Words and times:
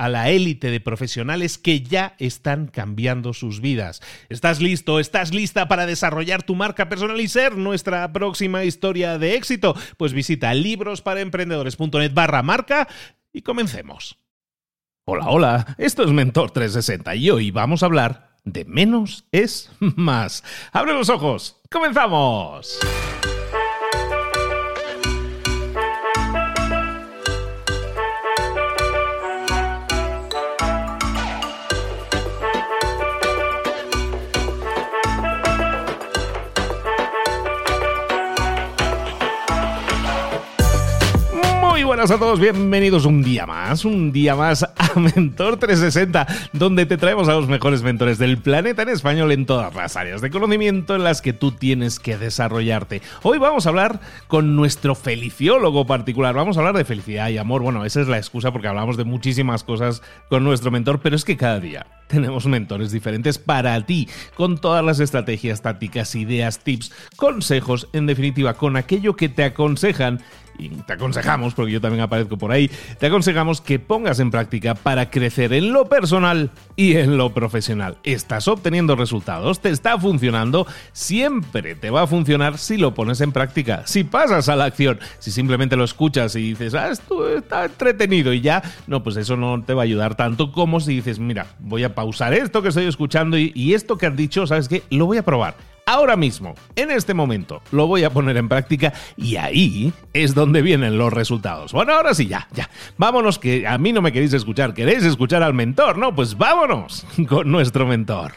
a 0.00 0.08
la 0.08 0.30
élite 0.30 0.70
de 0.70 0.80
profesionales 0.80 1.58
que 1.58 1.82
ya 1.82 2.14
están 2.18 2.68
cambiando 2.68 3.34
sus 3.34 3.60
vidas. 3.60 4.00
¿Estás 4.30 4.62
listo? 4.62 4.98
¿Estás 4.98 5.34
lista 5.34 5.68
para 5.68 5.84
desarrollar 5.84 6.42
tu 6.42 6.54
marca 6.54 6.88
personal 6.88 7.20
y 7.20 7.28
ser 7.28 7.58
nuestra 7.58 8.10
próxima 8.10 8.64
historia 8.64 9.18
de 9.18 9.34
éxito? 9.34 9.76
Pues 9.98 10.14
visita 10.14 10.54
librosparaemprendedores.net 10.54 12.14
barra 12.14 12.42
marca 12.42 12.88
y 13.30 13.42
comencemos. 13.42 14.16
Hola, 15.04 15.26
hola, 15.28 15.74
esto 15.76 16.02
es 16.02 16.12
Mentor 16.12 16.50
360 16.50 17.14
y 17.16 17.28
hoy 17.28 17.50
vamos 17.50 17.82
a 17.82 17.86
hablar 17.86 18.38
de 18.44 18.64
menos 18.64 19.26
es 19.32 19.70
más. 19.80 20.42
¡Abre 20.72 20.94
los 20.94 21.10
ojos! 21.10 21.60
¡Comenzamos! 21.70 22.78
Buenas 42.00 42.16
a 42.16 42.18
todos, 42.18 42.40
bienvenidos 42.40 43.04
un 43.04 43.22
día 43.22 43.44
más, 43.44 43.84
un 43.84 44.10
día 44.10 44.34
más 44.34 44.62
a 44.62 44.98
Mentor 45.14 45.58
360, 45.58 46.26
donde 46.54 46.86
te 46.86 46.96
traemos 46.96 47.28
a 47.28 47.34
los 47.34 47.46
mejores 47.46 47.82
mentores 47.82 48.16
del 48.16 48.38
planeta 48.38 48.80
en 48.80 48.88
español 48.88 49.32
en 49.32 49.44
todas 49.44 49.74
las 49.74 49.98
áreas 49.98 50.22
de 50.22 50.30
conocimiento 50.30 50.94
en 50.94 51.04
las 51.04 51.20
que 51.20 51.34
tú 51.34 51.52
tienes 51.52 52.00
que 52.00 52.16
desarrollarte. 52.16 53.02
Hoy 53.22 53.36
vamos 53.36 53.66
a 53.66 53.68
hablar 53.68 54.00
con 54.28 54.56
nuestro 54.56 54.94
feliciólogo 54.94 55.86
particular, 55.86 56.34
vamos 56.34 56.56
a 56.56 56.60
hablar 56.60 56.74
de 56.78 56.86
felicidad 56.86 57.28
y 57.28 57.36
amor, 57.36 57.60
bueno, 57.60 57.84
esa 57.84 58.00
es 58.00 58.08
la 58.08 58.16
excusa 58.16 58.50
porque 58.50 58.68
hablamos 58.68 58.96
de 58.96 59.04
muchísimas 59.04 59.62
cosas 59.62 60.00
con 60.30 60.42
nuestro 60.42 60.70
mentor, 60.70 61.00
pero 61.00 61.16
es 61.16 61.26
que 61.26 61.36
cada 61.36 61.60
día 61.60 61.86
tenemos 62.06 62.46
mentores 62.46 62.92
diferentes 62.92 63.38
para 63.38 63.78
ti, 63.84 64.08
con 64.34 64.56
todas 64.56 64.82
las 64.82 65.00
estrategias, 65.00 65.60
tácticas, 65.60 66.14
ideas, 66.14 66.60
tips, 66.60 66.92
consejos, 67.16 67.88
en 67.92 68.06
definitiva, 68.06 68.54
con 68.54 68.78
aquello 68.78 69.16
que 69.16 69.28
te 69.28 69.44
aconsejan 69.44 70.22
y 70.60 70.68
te 70.68 70.92
aconsejamos, 70.92 71.54
porque 71.54 71.72
yo 71.72 71.80
también 71.80 72.02
aparezco 72.02 72.36
por 72.36 72.52
ahí, 72.52 72.70
te 72.98 73.06
aconsejamos 73.06 73.60
que 73.60 73.78
pongas 73.78 74.20
en 74.20 74.30
práctica 74.30 74.74
para 74.74 75.10
crecer 75.10 75.52
en 75.52 75.72
lo 75.72 75.86
personal 75.86 76.50
y 76.76 76.96
en 76.96 77.16
lo 77.16 77.32
profesional. 77.32 77.98
Estás 78.04 78.48
obteniendo 78.48 78.96
resultados, 78.96 79.60
te 79.60 79.70
está 79.70 79.98
funcionando, 79.98 80.66
siempre 80.92 81.74
te 81.74 81.90
va 81.90 82.02
a 82.02 82.06
funcionar 82.06 82.58
si 82.58 82.76
lo 82.76 82.94
pones 82.94 83.20
en 83.20 83.32
práctica, 83.32 83.82
si 83.86 84.04
pasas 84.04 84.48
a 84.48 84.56
la 84.56 84.64
acción, 84.64 84.98
si 85.18 85.30
simplemente 85.30 85.76
lo 85.76 85.84
escuchas 85.84 86.36
y 86.36 86.50
dices, 86.50 86.74
ah, 86.74 86.90
esto 86.90 87.36
está 87.36 87.64
entretenido 87.64 88.32
y 88.32 88.40
ya, 88.40 88.62
no, 88.86 89.02
pues 89.02 89.16
eso 89.16 89.36
no 89.36 89.62
te 89.62 89.74
va 89.74 89.82
a 89.82 89.84
ayudar 89.84 90.14
tanto 90.14 90.52
como 90.52 90.80
si 90.80 90.96
dices, 90.96 91.18
mira, 91.18 91.46
voy 91.58 91.84
a 91.84 91.94
pausar 91.94 92.34
esto 92.34 92.62
que 92.62 92.68
estoy 92.68 92.86
escuchando 92.86 93.38
y, 93.38 93.52
y 93.54 93.74
esto 93.74 93.96
que 93.96 94.06
has 94.06 94.16
dicho, 94.16 94.46
¿sabes 94.46 94.68
qué? 94.68 94.82
Lo 94.90 95.06
voy 95.06 95.18
a 95.18 95.24
probar 95.24 95.54
ahora 95.90 96.16
mismo, 96.16 96.54
en 96.76 96.90
este 96.92 97.14
momento, 97.14 97.62
lo 97.72 97.88
voy 97.88 98.04
a 98.04 98.10
poner 98.10 98.36
en 98.36 98.48
práctica 98.48 98.92
y 99.16 99.36
ahí 99.36 99.92
es 100.12 100.34
donde 100.34 100.62
vienen 100.62 100.98
los 100.98 101.12
resultados. 101.12 101.72
Bueno, 101.72 101.94
ahora 101.94 102.14
sí, 102.14 102.28
ya, 102.28 102.46
ya. 102.52 102.70
Vámonos, 102.96 103.40
que 103.40 103.66
a 103.66 103.76
mí 103.76 103.92
no 103.92 104.00
me 104.00 104.12
queréis 104.12 104.32
escuchar, 104.32 104.72
queréis 104.72 105.04
escuchar 105.04 105.42
al 105.42 105.52
mentor, 105.52 105.98
¿no? 105.98 106.14
Pues 106.14 106.38
vámonos 106.38 107.04
con 107.28 107.50
nuestro 107.50 107.86
mentor. 107.86 108.34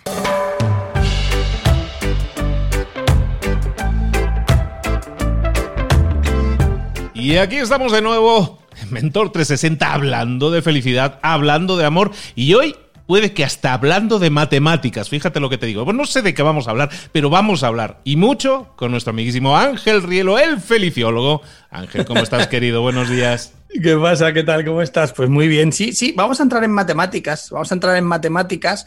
Y 7.14 7.38
aquí 7.38 7.58
estamos 7.58 7.92
de 7.92 8.02
nuevo, 8.02 8.60
Mentor 8.90 9.32
360, 9.32 9.94
hablando 9.94 10.50
de 10.50 10.62
felicidad, 10.62 11.20
hablando 11.22 11.78
de 11.78 11.86
amor. 11.86 12.12
Y 12.36 12.56
hoy 12.56 12.76
puede 13.08 13.34
que 13.34 13.44
hasta 13.44 13.74
hablando 13.74 14.20
de 14.20 14.30
matemáticas, 14.30 15.10
fíjate 15.10 15.40
lo 15.40 15.50
que 15.50 15.58
te 15.58 15.66
digo. 15.66 15.86
Pues 15.86 15.96
no 15.96 16.06
sé 16.06 16.22
de 16.22 16.34
qué 16.34 16.42
vamos 16.42 16.68
a 16.68 16.72
hablar, 16.72 16.90
pero 17.12 17.30
vamos 17.30 17.64
a 17.64 17.68
hablar 17.68 18.02
y 18.04 18.16
mucho 18.16 18.74
con 18.76 18.92
nuestro 18.92 19.12
amiguísimo 19.12 19.58
Ángel 19.58 20.04
Rielo, 20.04 20.40
el 20.40 20.60
feliciólogo. 20.60 21.42
Ángel, 21.70 22.06
¿cómo 22.06 22.22
estás, 22.22 22.48
querido? 22.48 22.82
Buenos 22.82 23.10
días. 23.10 23.54
¿Qué 23.82 23.98
pasa? 23.98 24.34
¿Qué 24.34 24.44
tal? 24.44 24.64
¿Cómo 24.64 24.82
estás? 24.82 25.14
Pues 25.14 25.30
muy 25.30 25.48
bien. 25.48 25.72
Sí, 25.72 25.94
sí, 25.94 26.14
vamos 26.16 26.40
a 26.40 26.44
entrar 26.44 26.64
en 26.64 26.72
matemáticas. 26.72 27.50
Vamos 27.50 27.72
a 27.72 27.76
entrar 27.76 27.98
en 27.98 28.06
matemáticas 28.06 28.86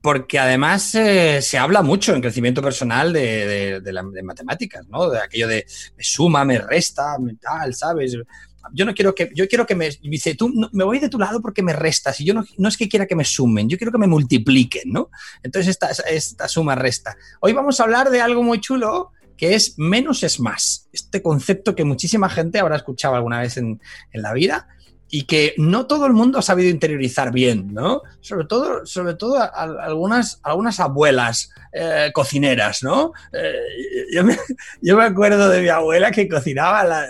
porque 0.00 0.38
además 0.38 0.94
eh, 0.96 1.40
se 1.40 1.56
habla 1.56 1.82
mucho 1.82 2.14
en 2.14 2.20
crecimiento 2.20 2.60
personal 2.60 3.12
de, 3.12 3.80
de, 3.80 4.22
matemáticas, 4.22 4.86
¿no? 4.88 5.08
De 5.08 5.18
aquello 5.18 5.48
de 5.48 5.64
me 5.96 6.04
suma, 6.04 6.44
me 6.44 6.58
resta, 6.58 7.16
me 7.18 7.36
tal, 7.36 7.74
¿sabes? 7.74 8.14
Yo 8.72 8.84
no 8.84 8.94
quiero 8.94 9.14
que, 9.14 9.30
yo 9.34 9.46
quiero 9.48 9.66
que 9.66 9.74
me, 9.74 9.90
dice, 10.02 10.34
tú, 10.34 10.52
me 10.72 10.84
voy 10.84 10.98
de 10.98 11.08
tu 11.08 11.18
lado 11.18 11.40
porque 11.40 11.62
me 11.62 11.72
restas, 11.72 12.20
y 12.20 12.24
yo 12.24 12.34
no, 12.34 12.44
no, 12.56 12.68
es 12.68 12.76
que 12.76 12.88
quiera 12.88 13.06
que 13.06 13.16
me 13.16 13.24
sumen, 13.24 13.68
yo 13.68 13.76
quiero 13.76 13.92
que 13.92 13.98
me 13.98 14.06
multipliquen, 14.06 14.92
¿no? 14.92 15.10
Entonces 15.42 15.70
esta, 15.70 15.90
esta 16.08 16.48
suma 16.48 16.74
resta. 16.74 17.16
Hoy 17.40 17.52
vamos 17.52 17.80
a 17.80 17.84
hablar 17.84 18.10
de 18.10 18.20
algo 18.20 18.42
muy 18.42 18.60
chulo 18.60 19.12
que 19.36 19.54
es 19.54 19.74
menos 19.78 20.22
es 20.22 20.38
más. 20.38 20.88
Este 20.92 21.20
concepto 21.20 21.74
que 21.74 21.84
muchísima 21.84 22.28
gente 22.28 22.60
habrá 22.60 22.76
escuchado 22.76 23.16
alguna 23.16 23.40
vez 23.40 23.56
en, 23.56 23.80
en 24.12 24.22
la 24.22 24.32
vida 24.32 24.68
y 25.10 25.24
que 25.24 25.54
no 25.58 25.86
todo 25.86 26.06
el 26.06 26.12
mundo 26.12 26.38
ha 26.38 26.42
sabido 26.42 26.70
interiorizar 26.70 27.30
bien, 27.30 27.72
¿no? 27.72 28.02
Sobre 28.20 28.46
todo, 28.46 28.84
sobre 28.84 29.14
todo 29.14 29.38
algunas, 29.54 30.40
algunas 30.42 30.80
abuelas 30.80 31.50
eh, 31.72 32.10
cocineras, 32.12 32.82
¿no? 32.82 33.12
Eh, 33.32 34.12
yo, 34.12 34.96
me, 34.96 35.04
acuerdo 35.04 35.48
de 35.48 35.60
mi 35.60 35.68
abuela 35.68 36.10
que 36.10 36.28
cocinaba 36.28 37.06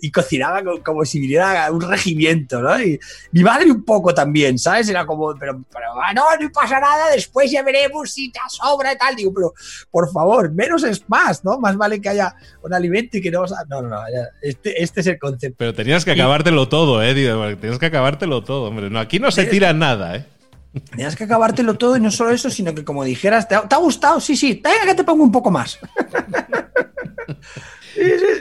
y 0.00 0.10
cocinaba 0.10 0.62
como, 0.84 1.04
si 1.04 1.20
viniera 1.20 1.70
un 1.72 1.80
regimiento, 1.80 2.60
¿no? 2.62 2.80
Y 2.80 2.98
mi 3.32 3.42
madre 3.42 3.70
un 3.70 3.84
poco 3.84 4.14
también, 4.14 4.58
¿sabes? 4.58 4.88
Era 4.88 5.04
como, 5.04 5.34
pero, 5.34 5.62
pero 5.72 6.00
ah, 6.02 6.14
no, 6.14 6.24
no 6.40 6.50
pasa 6.50 6.80
nada, 6.80 7.10
después 7.10 7.50
ya 7.50 7.62
veremos 7.62 8.10
si 8.10 8.30
te 8.30 8.40
sobra 8.48 8.92
y 8.92 8.98
tal. 8.98 9.16
Digo, 9.16 9.32
pero 9.34 9.52
por 9.90 10.10
favor, 10.12 10.52
menos 10.52 10.82
es 10.84 11.02
más, 11.08 11.44
¿no? 11.44 11.58
Más 11.58 11.76
vale 11.76 12.00
que 12.00 12.08
haya 12.08 12.34
un 12.62 12.72
alimento 12.72 13.18
y 13.18 13.20
que 13.20 13.30
no... 13.30 13.44
No, 13.68 13.82
no, 13.82 13.88
no, 13.88 14.02
este, 14.42 14.82
este 14.82 15.00
es 15.00 15.06
el 15.08 15.18
concepto. 15.18 15.56
Pero 15.58 15.74
tenías 15.74 16.04
que 16.04 16.12
acabártelo 16.12 16.68
todo, 16.68 17.02
¿eh? 17.02 17.17
Tienes 17.60 17.78
que 17.78 17.86
acabártelo 17.86 18.42
todo, 18.42 18.68
hombre. 18.68 18.90
No, 18.90 18.98
aquí 18.98 19.18
no 19.18 19.30
se 19.30 19.44
tira 19.44 19.72
nada, 19.72 20.16
¿eh? 20.16 20.26
Tenías 20.90 21.16
que 21.16 21.24
acabártelo 21.24 21.74
todo 21.74 21.96
y 21.96 22.00
no 22.00 22.10
solo 22.10 22.30
eso, 22.30 22.50
sino 22.50 22.74
que 22.74 22.84
como 22.84 23.04
dijeras, 23.04 23.48
¿te 23.48 23.54
ha, 23.54 23.76
gustado? 23.78 24.20
Sí, 24.20 24.36
sí, 24.36 24.60
venga 24.62 24.84
que 24.84 24.94
te 24.94 25.04
pongo 25.04 25.24
un 25.24 25.32
poco 25.32 25.50
más. 25.50 25.78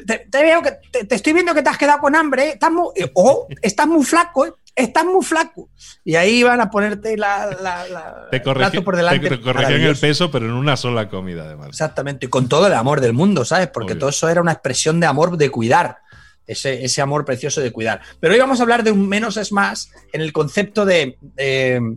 te, 0.05 0.27
veo 0.31 0.61
que 0.61 0.71
te, 1.05 1.15
estoy 1.15 1.33
viendo 1.33 1.53
que 1.53 1.61
te 1.61 1.69
has 1.69 1.77
quedado 1.77 1.99
con 1.99 2.15
hambre, 2.15 2.49
estás 2.49 2.71
muy, 2.71 2.89
o 3.13 3.47
estás 3.61 3.87
muy 3.87 4.03
flaco, 4.03 4.57
estás 4.75 5.05
muy 5.05 5.23
flaco. 5.23 5.69
Y 6.03 6.15
ahí 6.15 6.43
van 6.43 6.61
a 6.61 6.69
ponerte 6.69 7.17
la, 7.17 7.47
la, 7.61 8.27
te 8.29 8.39
plato 8.41 8.83
por 8.83 8.95
delante. 8.95 9.29
Te, 9.29 9.41
corregían 9.41 9.81
el 9.81 9.97
peso, 9.97 10.29
pero 10.29 10.45
en 10.45 10.53
una 10.53 10.75
sola 10.77 11.09
comida, 11.09 11.43
además. 11.45 11.69
Exactamente, 11.69 12.25
y 12.27 12.29
con 12.29 12.49
todo 12.49 12.67
el 12.67 12.73
amor 12.73 13.01
del 13.01 13.13
mundo, 13.13 13.45
¿sabes? 13.45 13.67
Porque 13.67 13.95
todo 13.95 14.09
eso 14.09 14.27
era 14.29 14.41
una 14.41 14.51
expresión 14.51 14.99
de 14.99 15.07
amor, 15.07 15.37
de 15.37 15.49
cuidar. 15.49 15.99
Ese, 16.47 16.85
ese, 16.85 17.01
amor 17.01 17.25
precioso 17.25 17.59
de 17.59 17.73
cuidar. 17.73 17.99
Pero 18.21 18.33
hoy 18.33 18.39
vamos 18.39 18.59
a 18.59 18.63
hablar 18.63 18.81
de 18.83 18.91
un 18.91 19.09
menos 19.09 19.35
es 19.35 19.51
más 19.51 19.91
en 20.13 20.21
el 20.21 20.31
concepto 20.31 20.85
de, 20.85 21.17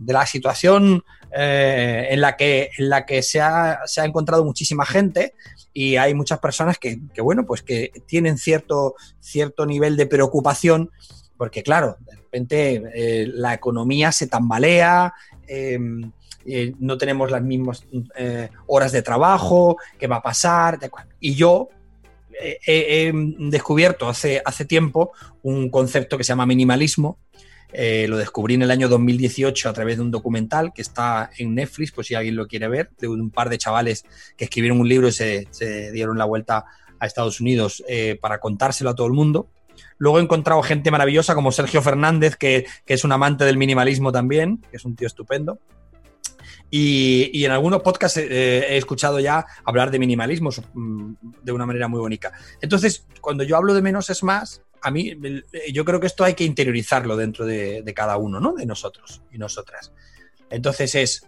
la 0.05 0.25
situación 0.25 1.03
eh, 1.33 2.09
en 2.11 2.19
la 2.19 2.35
que, 2.35 2.69
en 2.77 2.89
la 2.89 3.05
que 3.05 3.23
se, 3.23 3.39
ha, 3.39 3.79
se, 3.85 4.01
ha, 4.01 4.05
encontrado 4.05 4.43
muchísima 4.43 4.85
gente 4.85 5.35
y 5.73 5.95
hay 5.95 6.13
muchas 6.13 6.39
personas 6.39 6.77
que, 6.77 6.99
que, 7.13 7.21
bueno, 7.21 7.45
pues 7.45 7.63
que 7.63 7.93
tienen 8.05 8.37
cierto, 8.37 8.95
cierto 9.21 9.65
nivel 9.65 9.95
de 9.95 10.05
preocupación 10.05 10.91
porque 11.41 11.63
claro, 11.63 11.97
de 12.01 12.15
repente 12.17 12.83
eh, 12.93 13.25
la 13.25 13.55
economía 13.55 14.11
se 14.11 14.27
tambalea, 14.27 15.11
em, 15.47 16.11
eh, 16.45 16.75
no 16.77 16.99
tenemos 16.99 17.31
las 17.31 17.41
mismas 17.41 17.83
horas 18.67 18.91
de 18.91 19.01
trabajo, 19.01 19.77
¿qué 19.97 20.05
va 20.05 20.17
a 20.17 20.21
pasar? 20.21 20.77
Y 21.19 21.33
yo 21.33 21.69
he 22.39 23.11
descubierto 23.39 24.07
hace, 24.07 24.41
hace 24.43 24.65
tiempo 24.65 25.11
un 25.43 25.69
concepto 25.69 26.17
que 26.17 26.23
se 26.23 26.29
llama 26.29 26.45
minimalismo, 26.45 27.19
lo 27.73 28.17
descubrí 28.17 28.55
en 28.55 28.63
el 28.63 28.71
año 28.71 28.89
2018 28.89 29.69
a 29.69 29.73
través 29.73 29.97
de 29.97 30.03
un 30.03 30.11
documental 30.11 30.73
que 30.73 30.81
está 30.81 31.29
en 31.37 31.55
Netflix, 31.55 31.91
pues 31.91 32.07
si 32.07 32.15
alguien 32.15 32.35
lo 32.35 32.47
quiere 32.47 32.67
ver, 32.67 32.89
de 32.99 33.07
un 33.07 33.31
par 33.31 33.49
de 33.49 33.57
chavales 33.57 34.05
que 34.35 34.45
escribieron 34.45 34.79
un 34.79 34.89
libro 34.89 35.07
y 35.07 35.11
se, 35.11 35.47
dieron 35.91 36.17
la 36.17 36.25
vuelta 36.25 36.65
a 36.99 37.05
Estados 37.05 37.39
Unidos 37.39 37.83
para 38.21 38.39
contárselo 38.39 38.89
a 38.89 38.95
todo 38.95 39.07
el 39.07 39.13
mundo. 39.13 39.49
Luego 39.97 40.19
he 40.19 40.23
encontrado 40.23 40.61
gente 40.63 40.89
maravillosa 40.89 41.35
como 41.35 41.51
Sergio 41.51 41.81
Fernández, 41.81 42.35
que, 42.35 42.65
es 42.85 43.03
un 43.03 43.11
amante 43.11 43.45
del 43.45 43.57
minimalismo 43.57 44.11
también, 44.11 44.57
que 44.69 44.77
es 44.77 44.85
un 44.85 44.95
tío 44.95 45.07
estupendo. 45.07 45.59
Y, 46.73 47.43
en 47.43 47.51
algunos 47.51 47.81
podcasts 47.81 48.17
eh, 48.17 48.65
he 48.69 48.77
escuchado 48.77 49.19
ya 49.19 49.45
hablar 49.65 49.91
de 49.91 49.99
minimalismo 49.99 50.49
mm, 50.73 51.13
de 51.43 51.51
una 51.51 51.65
manera 51.65 51.89
muy 51.89 51.99
bonita. 51.99 52.31
Entonces, 52.61 53.05
cuando 53.19 53.43
yo 53.43 53.57
hablo 53.57 53.73
de 53.73 53.81
menos 53.81 54.09
es 54.09 54.23
más, 54.23 54.63
a 54.81 54.89
mí 54.89 55.13
yo 55.71 55.85
creo 55.85 55.99
que 55.99 56.07
esto 56.07 56.23
hay 56.23 56.33
que 56.33 56.45
interiorizarlo 56.45 57.17
dentro 57.17 57.45
de, 57.45 57.83
cada 57.93 58.17
uno, 58.17 58.39
¿no? 58.39 58.53
De 58.53 58.65
nosotros 58.65 59.21
y 59.31 59.37
nosotras. 59.37 59.91
Entonces 60.49 60.95
es 60.95 61.27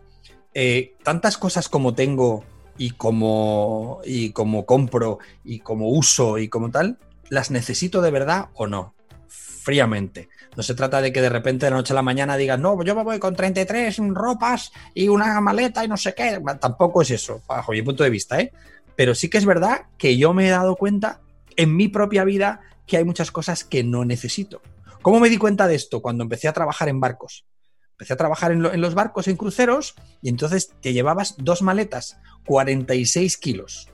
eh, 0.54 0.95
tantas 1.04 1.38
cosas 1.38 1.69
como 1.69 1.94
tengo 1.94 2.46
y 2.78 2.92
como, 2.92 4.01
y 4.06 4.31
como 4.31 4.66
compro 4.66 5.19
y 5.44 5.60
como 5.60 5.89
uso 5.89 6.38
y 6.39 6.48
como 6.48 6.72
tal, 6.72 6.98
¿las 7.30 7.51
necesito 7.51 8.01
de 8.01 8.12
verdad 8.12 8.50
o 8.54 8.66
no? 8.66 8.96
Fríamente. 9.28 10.30
No 10.55 10.63
se 10.63 10.75
trata 10.75 11.01
de 11.01 11.11
que 11.11 11.21
de 11.21 11.29
repente 11.29 11.65
de 11.65 11.71
la 11.71 11.77
noche 11.77 11.94
a 11.94 11.95
la 11.95 12.01
mañana 12.01 12.38
digas, 12.38 12.59
no, 12.59 12.81
yo 12.83 12.95
me 12.95 13.03
voy 13.03 13.19
con 13.19 13.35
33 13.35 13.97
ropas 14.09 14.71
y 14.94 15.07
una 15.07 15.39
maleta 15.41 15.83
y 15.83 15.88
no 15.88 15.97
sé 15.97 16.13
qué. 16.13 16.39
Tampoco 16.59 17.01
es 17.01 17.11
eso, 17.11 17.41
bajo 17.47 17.71
mi 17.71 17.81
punto 17.81 18.03
de 18.03 18.09
vista, 18.09 18.39
¿eh? 18.39 18.51
Pero 18.95 19.15
sí 19.15 19.29
que 19.29 19.39
es 19.39 19.45
verdad 19.45 19.88
que 19.97 20.17
yo 20.17 20.33
me 20.33 20.47
he 20.47 20.51
dado 20.51 20.75
cuenta 20.75 21.21
en 21.55 21.75
mi 21.75 21.88
propia 21.88 22.23
vida 22.23 22.61
que 22.85 22.97
hay 22.97 23.05
muchas 23.05 23.31
cosas 23.31 23.63
que 23.63 23.83
no 23.83 24.05
necesito. 24.05 24.61
¿Cómo 25.01 25.19
me 25.19 25.29
di 25.29 25.38
cuenta 25.38 25.67
de 25.67 25.75
esto? 25.75 26.01
Cuando 26.01 26.23
empecé 26.23 26.47
a 26.47 26.53
trabajar 26.53 26.89
en 26.89 27.00
barcos. 27.00 27.45
Empecé 27.91 28.13
a 28.13 28.17
trabajar 28.17 28.51
en, 28.51 28.65
en 28.65 28.81
los 28.81 28.95
barcos, 28.95 29.27
en 29.27 29.38
cruceros, 29.38 29.95
y 30.21 30.29
entonces 30.29 30.73
te 30.81 30.94
llevabas 30.94 31.35
dos 31.38 31.61
maletas, 31.61 32.17
46 32.45 33.38
kilos 33.38 33.89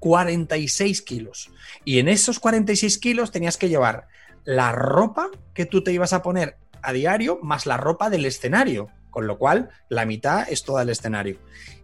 46 0.00 1.02
kilos. 1.02 1.50
Y 1.84 1.98
en 2.00 2.08
esos 2.08 2.40
46 2.40 2.98
kilos 2.98 3.30
tenías 3.30 3.56
que 3.56 3.68
llevar 3.68 4.08
la 4.44 4.72
ropa 4.72 5.30
que 5.54 5.66
tú 5.66 5.82
te 5.82 5.92
ibas 5.92 6.12
a 6.12 6.22
poner 6.22 6.56
a 6.82 6.92
diario 6.92 7.38
más 7.42 7.66
la 7.66 7.76
ropa 7.76 8.10
del 8.10 8.26
escenario, 8.26 8.88
con 9.10 9.26
lo 9.26 9.38
cual 9.38 9.70
la 9.88 10.06
mitad 10.06 10.46
es 10.48 10.64
todo 10.64 10.80
el 10.80 10.88
escenario. 10.88 11.38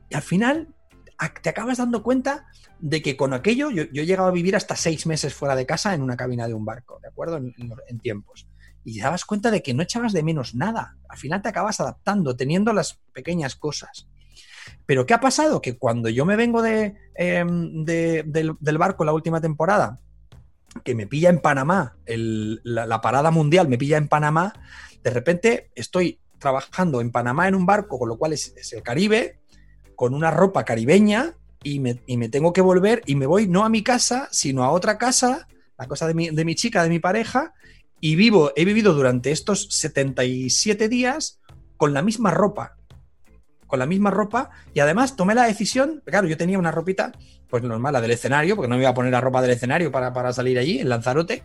Y 0.08 0.14
al 0.14 0.22
final 0.22 0.68
te 1.42 1.48
acabas 1.48 1.78
dando 1.78 2.02
cuenta 2.02 2.46
de 2.78 3.02
que 3.02 3.16
con 3.16 3.32
aquello 3.32 3.70
yo, 3.70 3.84
yo 3.92 4.02
he 4.02 4.06
llegado 4.06 4.28
a 4.28 4.32
vivir 4.32 4.54
hasta 4.56 4.76
seis 4.76 5.06
meses 5.06 5.34
fuera 5.34 5.56
de 5.56 5.66
casa 5.66 5.94
en 5.94 6.02
una 6.02 6.16
cabina 6.16 6.46
de 6.46 6.54
un 6.54 6.64
barco, 6.64 6.98
¿de 7.00 7.08
acuerdo? 7.08 7.36
En, 7.36 8.00
tiempos. 8.00 8.48
Y 8.84 8.96
te 8.96 9.02
dabas 9.02 9.24
cuenta 9.24 9.50
de 9.50 9.62
que 9.62 9.74
no 9.74 9.82
echabas 9.82 10.12
de 10.12 10.22
menos 10.22 10.54
nada. 10.54 10.96
Al 11.08 11.18
final 11.18 11.42
te 11.42 11.48
acabas 11.48 11.80
adaptando, 11.80 12.36
teniendo 12.36 12.72
las 12.72 13.00
pequeñas 13.12 13.56
cosas. 13.56 14.08
Pero 14.84 15.06
¿qué 15.06 15.14
ha 15.14 15.20
pasado? 15.20 15.60
Que 15.60 15.76
cuando 15.76 16.08
yo 16.08 16.24
me 16.24 16.36
vengo 16.36 16.64
em, 16.64 17.84
de, 17.84 18.24
del, 18.26 18.78
barco 18.78 19.04
la 19.04 19.12
última 19.12 19.40
temporada, 19.40 20.00
que 20.84 20.94
me 20.94 21.06
pilla 21.06 21.30
en 21.30 21.40
Panamá, 21.40 21.96
la, 22.06 23.00
parada 23.00 23.30
mundial 23.30 23.68
me 23.68 23.78
pilla 23.78 23.96
en 23.96 24.08
Panamá, 24.08 24.52
de 25.02 25.10
repente 25.10 25.70
estoy 25.74 26.18
trabajando 26.38 27.00
en 27.00 27.10
Panamá 27.10 27.48
en 27.48 27.54
un 27.54 27.66
barco, 27.66 27.98
con 27.98 28.08
lo 28.08 28.16
cual 28.18 28.32
es, 28.32 28.54
el 28.72 28.82
Caribe, 28.82 29.40
con 29.94 30.14
una 30.14 30.30
ropa 30.30 30.64
caribeña, 30.64 31.34
y 31.62 31.80
me, 31.80 31.94
tengo 32.28 32.52
que 32.52 32.60
volver 32.60 33.02
y 33.06 33.16
me 33.16 33.26
voy 33.26 33.48
no 33.48 33.64
a 33.64 33.68
mi 33.68 33.82
casa, 33.82 34.28
sino 34.30 34.62
a 34.62 34.70
otra 34.70 34.98
casa, 34.98 35.48
la 35.78 35.88
cosa 35.88 36.06
de 36.06 36.14
mi, 36.14 36.30
de 36.30 36.44
mi 36.44 36.54
chica, 36.54 36.82
de 36.82 36.88
mi 36.88 37.00
pareja, 37.00 37.54
y 38.00 38.14
vivo, 38.14 38.52
he 38.54 38.64
vivido 38.64 38.94
durante 38.94 39.32
estos 39.32 39.68
77 39.70 40.88
días 40.88 41.40
con 41.76 41.92
la 41.92 42.02
misma 42.02 42.30
ropa 42.30 42.75
con 43.66 43.78
la 43.78 43.86
misma 43.86 44.10
ropa 44.10 44.50
y 44.74 44.80
además 44.80 45.16
tomé 45.16 45.34
la 45.34 45.44
decisión, 45.44 46.02
claro, 46.04 46.28
yo 46.28 46.36
tenía 46.36 46.58
una 46.58 46.70
ropita, 46.70 47.12
pues 47.48 47.62
normal, 47.62 47.92
la 47.92 48.00
del 48.00 48.12
escenario, 48.12 48.56
porque 48.56 48.68
no 48.68 48.76
me 48.76 48.82
iba 48.82 48.90
a 48.90 48.94
poner 48.94 49.12
la 49.12 49.20
ropa 49.20 49.42
del 49.42 49.50
escenario 49.50 49.90
para, 49.92 50.32
salir 50.32 50.58
allí, 50.58 50.78
en 50.78 50.88
Lanzarote, 50.88 51.44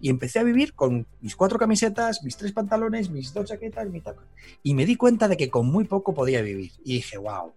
y 0.00 0.10
empecé 0.10 0.40
a 0.40 0.42
vivir 0.42 0.74
con 0.74 1.06
mis 1.20 1.36
cuatro 1.36 1.58
camisetas, 1.58 2.24
mis 2.24 2.36
tres 2.36 2.50
pantalones, 2.52 3.08
mis 3.08 3.32
dos 3.32 3.46
chaquetas, 3.46 3.88
mi 3.88 4.00
taco. 4.00 4.24
Y 4.62 4.74
me 4.74 4.84
di 4.84 4.96
cuenta 4.96 5.28
de 5.28 5.36
que 5.36 5.48
con 5.48 5.68
muy 5.68 5.84
poco 5.84 6.12
podía 6.12 6.42
vivir. 6.42 6.72
Y 6.84 6.94
dije, 6.94 7.18
wow. 7.18 7.52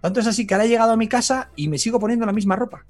Tanto 0.00 0.18
es 0.18 0.26
así 0.26 0.44
que 0.44 0.54
ahora 0.54 0.64
he 0.64 0.68
llegado 0.68 0.90
a 0.90 0.96
mi 0.96 1.06
casa 1.06 1.50
y 1.54 1.68
me 1.68 1.78
sigo 1.78 2.00
poniendo 2.00 2.26
la 2.26 2.32
misma 2.32 2.56
ropa. 2.56 2.84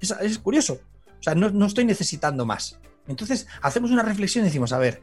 Es, 0.00 0.12
es 0.22 0.38
curioso. 0.38 0.78
O 1.18 1.22
sea, 1.22 1.34
no, 1.34 1.50
no 1.50 1.66
estoy 1.66 1.84
necesitando 1.84 2.46
más. 2.46 2.78
Entonces, 3.08 3.48
hacemos 3.60 3.90
una 3.90 4.04
reflexión 4.04 4.44
y 4.44 4.48
decimos, 4.48 4.72
a 4.72 4.78
ver, 4.78 5.02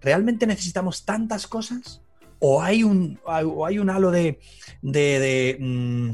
¿realmente 0.00 0.48
necesitamos 0.48 1.04
tantas 1.04 1.46
cosas? 1.46 2.02
O 2.40 2.62
hay 2.62 2.82
un, 2.84 3.20
hay 3.26 3.78
un 3.78 3.90
halo 3.90 4.10
de, 4.10 4.38
mm, 4.82 6.10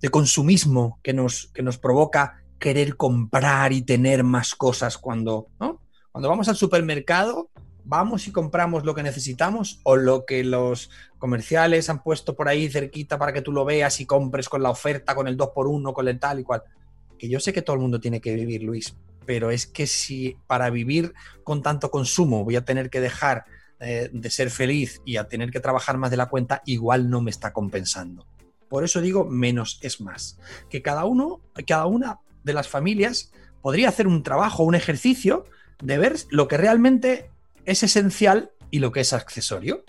de, 0.00 0.08
consumismo 0.10 0.98
que 1.02 1.12
nos, 1.12 1.50
que 1.54 1.62
nos 1.62 1.78
provoca 1.78 2.42
querer 2.58 2.96
comprar 2.96 3.72
y 3.72 3.82
tener 3.82 4.24
más 4.24 4.54
cosas 4.54 4.98
cuando, 4.98 5.48
cuando 5.58 6.28
vamos 6.28 6.48
al 6.48 6.56
supermercado, 6.56 7.50
vamos 7.84 8.26
y 8.26 8.32
compramos 8.32 8.84
lo 8.84 8.94
que 8.94 9.02
necesitamos 9.02 9.80
o 9.84 9.96
lo 9.96 10.26
que 10.26 10.44
los 10.44 10.90
comerciales 11.18 11.88
han 11.88 12.02
puesto 12.02 12.36
por 12.36 12.48
ahí 12.48 12.68
cerquita 12.68 13.18
para 13.18 13.32
que 13.32 13.42
tú 13.42 13.52
lo 13.52 13.64
veas 13.64 14.00
y 14.00 14.06
compres 14.06 14.48
con 14.48 14.62
la 14.62 14.70
oferta, 14.70 15.14
con 15.14 15.28
el 15.28 15.38
2x1, 15.38 15.92
con 15.92 16.08
el 16.08 16.18
tal 16.18 16.40
y 16.40 16.44
cual. 16.44 16.62
Que 17.18 17.28
yo 17.28 17.40
sé 17.40 17.52
que 17.52 17.62
todo 17.62 17.74
el 17.74 17.82
mundo 17.82 17.98
tiene 17.98 18.20
que 18.20 18.34
vivir, 18.34 18.62
Luis, 18.62 18.94
pero 19.24 19.50
es 19.50 19.66
que 19.66 19.86
si 19.86 20.36
para 20.46 20.70
vivir 20.70 21.14
con 21.44 21.62
tanto 21.62 21.90
consumo 21.90 22.44
voy 22.44 22.56
a 22.56 22.64
tener 22.64 22.90
que 22.90 23.00
dejar 23.00 23.44
eh, 23.80 24.10
de 24.12 24.30
ser 24.30 24.50
feliz 24.50 25.00
y 25.04 25.16
a 25.16 25.28
tener 25.28 25.50
que 25.50 25.60
trabajar 25.60 25.98
más 25.98 26.10
de 26.10 26.16
la 26.16 26.26
cuenta, 26.26 26.62
igual 26.66 27.08
no 27.10 27.20
me 27.20 27.30
está 27.30 27.52
compensando. 27.52 28.26
Por 28.68 28.84
eso 28.84 29.00
digo, 29.00 29.24
menos 29.24 29.78
es 29.82 30.00
más. 30.00 30.38
Que 30.68 30.82
cada 30.82 31.04
uno, 31.04 31.40
cada 31.66 31.86
una 31.86 32.18
de 32.42 32.52
las 32.52 32.68
familias 32.68 33.32
podría 33.62 33.88
hacer 33.88 34.06
un 34.06 34.22
trabajo, 34.22 34.62
un 34.62 34.74
ejercicio 34.74 35.44
de 35.82 35.98
ver 35.98 36.16
lo 36.30 36.48
que 36.48 36.56
realmente 36.56 37.30
es 37.64 37.82
esencial 37.82 38.50
y 38.70 38.80
lo 38.80 38.92
que 38.92 39.00
es 39.00 39.12
accesorio. 39.12 39.84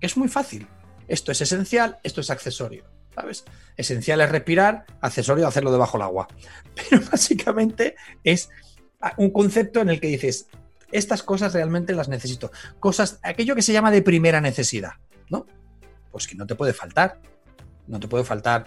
Es 0.00 0.16
muy 0.16 0.28
fácil. 0.28 0.66
Esto 1.06 1.32
es 1.32 1.40
esencial, 1.40 1.98
esto 2.02 2.20
es 2.20 2.30
accesorio. 2.30 2.84
¿Sabes? 3.14 3.44
Esencial 3.76 4.20
es 4.20 4.30
respirar, 4.30 4.86
accesorio 5.00 5.46
hacerlo 5.46 5.72
debajo 5.72 5.98
del 5.98 6.06
agua. 6.06 6.28
Pero 6.74 7.02
básicamente 7.10 7.96
es 8.22 8.48
un 9.16 9.30
concepto 9.30 9.80
en 9.80 9.90
el 9.90 10.00
que 10.00 10.08
dices, 10.08 10.48
estas 10.92 11.22
cosas 11.22 11.52
realmente 11.52 11.92
las 11.94 12.08
necesito. 12.08 12.50
Cosas, 12.80 13.18
aquello 13.22 13.54
que 13.54 13.62
se 13.62 13.72
llama 13.72 13.90
de 13.90 14.02
primera 14.02 14.40
necesidad, 14.40 14.92
¿no? 15.30 15.46
Pues 16.10 16.26
que 16.26 16.34
no 16.34 16.46
te 16.46 16.54
puede 16.54 16.72
faltar. 16.72 17.20
No 17.86 17.98
te 17.98 18.06
puede 18.06 18.24
faltar 18.24 18.66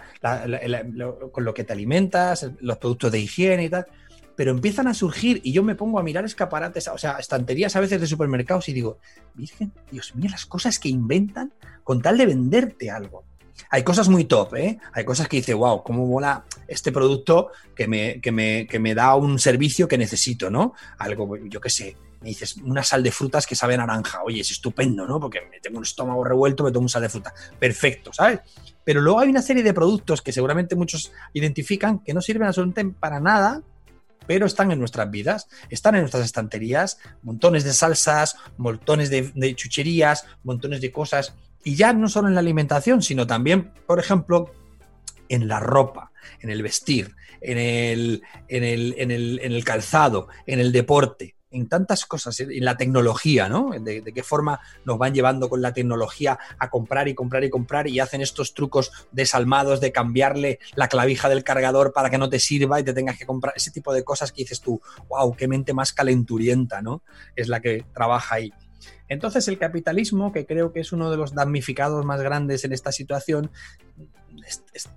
con 1.30 1.44
lo 1.44 1.54
que 1.54 1.62
te 1.62 1.72
alimentas, 1.72 2.50
los 2.60 2.78
productos 2.78 3.12
de 3.12 3.20
higiene 3.20 3.64
y 3.64 3.68
tal. 3.68 3.86
Pero 4.34 4.50
empiezan 4.50 4.88
a 4.88 4.94
surgir 4.94 5.40
y 5.44 5.52
yo 5.52 5.62
me 5.62 5.76
pongo 5.76 6.00
a 6.00 6.02
mirar 6.02 6.24
escaparates, 6.24 6.88
o 6.88 6.98
sea, 6.98 7.18
estanterías 7.18 7.76
a 7.76 7.80
veces 7.80 8.00
de 8.00 8.06
supermercados 8.06 8.68
y 8.68 8.72
digo, 8.72 8.98
Virgen, 9.34 9.72
Dios 9.92 10.16
mío, 10.16 10.28
las 10.30 10.46
cosas 10.46 10.78
que 10.78 10.88
inventan 10.88 11.52
con 11.84 12.02
tal 12.02 12.18
de 12.18 12.26
venderte 12.26 12.90
algo. 12.90 13.24
Hay 13.70 13.84
cosas 13.84 14.08
muy 14.08 14.24
top, 14.24 14.54
¿eh? 14.56 14.78
Hay 14.92 15.04
cosas 15.04 15.28
que 15.28 15.36
dice, 15.36 15.54
wow, 15.54 15.82
cómo 15.82 16.06
mola 16.06 16.44
este 16.66 16.90
producto 16.90 17.50
que 17.76 17.86
me, 17.86 18.20
que 18.20 18.32
me, 18.32 18.66
que 18.66 18.78
me 18.78 18.94
da 18.94 19.14
un 19.14 19.38
servicio 19.38 19.86
que 19.86 19.98
necesito, 19.98 20.50
¿no? 20.50 20.74
Algo, 20.98 21.36
yo 21.36 21.60
qué 21.60 21.70
sé, 21.70 21.96
me 22.22 22.28
dices 22.28 22.56
una 22.56 22.82
sal 22.82 23.02
de 23.02 23.10
frutas 23.10 23.46
que 23.46 23.54
sabe 23.54 23.76
naranja. 23.76 24.22
Oye, 24.22 24.40
es 24.40 24.50
estupendo, 24.50 25.06
¿no? 25.06 25.20
Porque 25.20 25.40
me 25.50 25.60
tengo 25.60 25.78
un 25.78 25.84
estómago 25.84 26.24
revuelto, 26.24 26.64
me 26.64 26.70
tomo 26.70 26.84
un 26.84 26.88
sal 26.88 27.02
de 27.02 27.08
fruta. 27.08 27.34
Perfecto, 27.58 28.12
¿sabes? 28.12 28.40
Pero 28.84 29.00
luego 29.00 29.20
hay 29.20 29.28
una 29.28 29.42
serie 29.42 29.62
de 29.62 29.74
productos 29.74 30.22
que 30.22 30.32
seguramente 30.32 30.76
muchos 30.76 31.12
identifican 31.32 31.98
que 31.98 32.14
no 32.14 32.20
sirven 32.20 32.48
absolutamente 32.48 32.96
para 32.98 33.20
nada 33.20 33.62
pero 34.24 34.46
están 34.46 34.70
en 34.70 34.78
nuestras 34.78 35.10
vidas, 35.10 35.48
están 35.68 35.96
en 35.96 36.02
nuestras 36.02 36.24
estanterías, 36.24 36.98
montones 37.22 37.64
de 37.64 37.72
salsas, 37.72 38.36
montones 38.56 39.10
de, 39.10 39.32
de 39.34 39.54
chucherías, 39.56 40.26
montones 40.44 40.80
de 40.80 40.92
cosas, 40.92 41.34
y 41.64 41.74
ya 41.74 41.92
no 41.92 42.08
solo 42.08 42.28
en 42.28 42.34
la 42.34 42.40
alimentación, 42.40 43.02
sino 43.02 43.26
también, 43.26 43.72
por 43.84 43.98
ejemplo, 43.98 44.52
en 45.28 45.48
la 45.48 45.60
ropa, 45.60 46.12
en 46.40 46.50
el 46.50 46.62
vestir, 46.62 47.14
en 47.40 47.58
el, 47.58 48.22
en 48.48 48.64
el, 48.64 48.94
en 48.98 49.10
el, 49.10 49.40
en 49.42 49.52
el 49.52 49.64
calzado, 49.64 50.28
en 50.46 50.60
el 50.60 50.72
deporte 50.72 51.34
en 51.52 51.68
tantas 51.68 52.06
cosas, 52.06 52.40
en 52.40 52.64
la 52.64 52.76
tecnología, 52.76 53.48
¿no? 53.48 53.70
De, 53.78 54.02
qué 54.02 54.22
forma 54.22 54.60
nos 54.84 54.98
van 54.98 55.14
llevando 55.14 55.48
con 55.48 55.62
la 55.62 55.72
tecnología 55.72 56.38
a 56.58 56.70
comprar 56.70 57.08
y 57.08 57.14
comprar 57.14 57.44
y 57.44 57.50
comprar 57.50 57.86
y 57.86 58.00
hacen 58.00 58.20
estos 58.20 58.54
trucos 58.54 58.90
desalmados 59.12 59.80
de 59.80 59.92
cambiarle 59.92 60.58
la 60.74 60.88
clavija 60.88 61.28
del 61.28 61.44
cargador 61.44 61.92
para 61.92 62.10
que 62.10 62.18
no 62.18 62.28
te 62.28 62.40
sirva 62.40 62.80
y 62.80 62.84
te 62.84 62.94
tengas 62.94 63.18
que 63.18 63.26
comprar 63.26 63.54
ese 63.56 63.70
tipo 63.70 63.92
de 63.92 64.02
cosas 64.02 64.32
que 64.32 64.42
dices 64.42 64.60
tú, 64.60 64.80
wow, 65.08 65.34
qué 65.36 65.46
mente 65.46 65.72
más 65.72 65.92
calenturienta, 65.92 66.82
¿no? 66.82 67.02
Es 67.36 67.48
la 67.48 67.60
que 67.60 67.84
trabaja 67.94 68.36
ahí. 68.36 68.52
Entonces 69.08 69.46
el 69.48 69.58
capitalismo, 69.58 70.32
que 70.32 70.46
creo 70.46 70.72
que 70.72 70.80
es 70.80 70.92
uno 70.92 71.10
de 71.10 71.16
los 71.16 71.34
damnificados 71.34 72.04
más 72.04 72.22
grandes 72.22 72.64
en 72.64 72.72
esta 72.72 72.92
situación, 72.92 73.50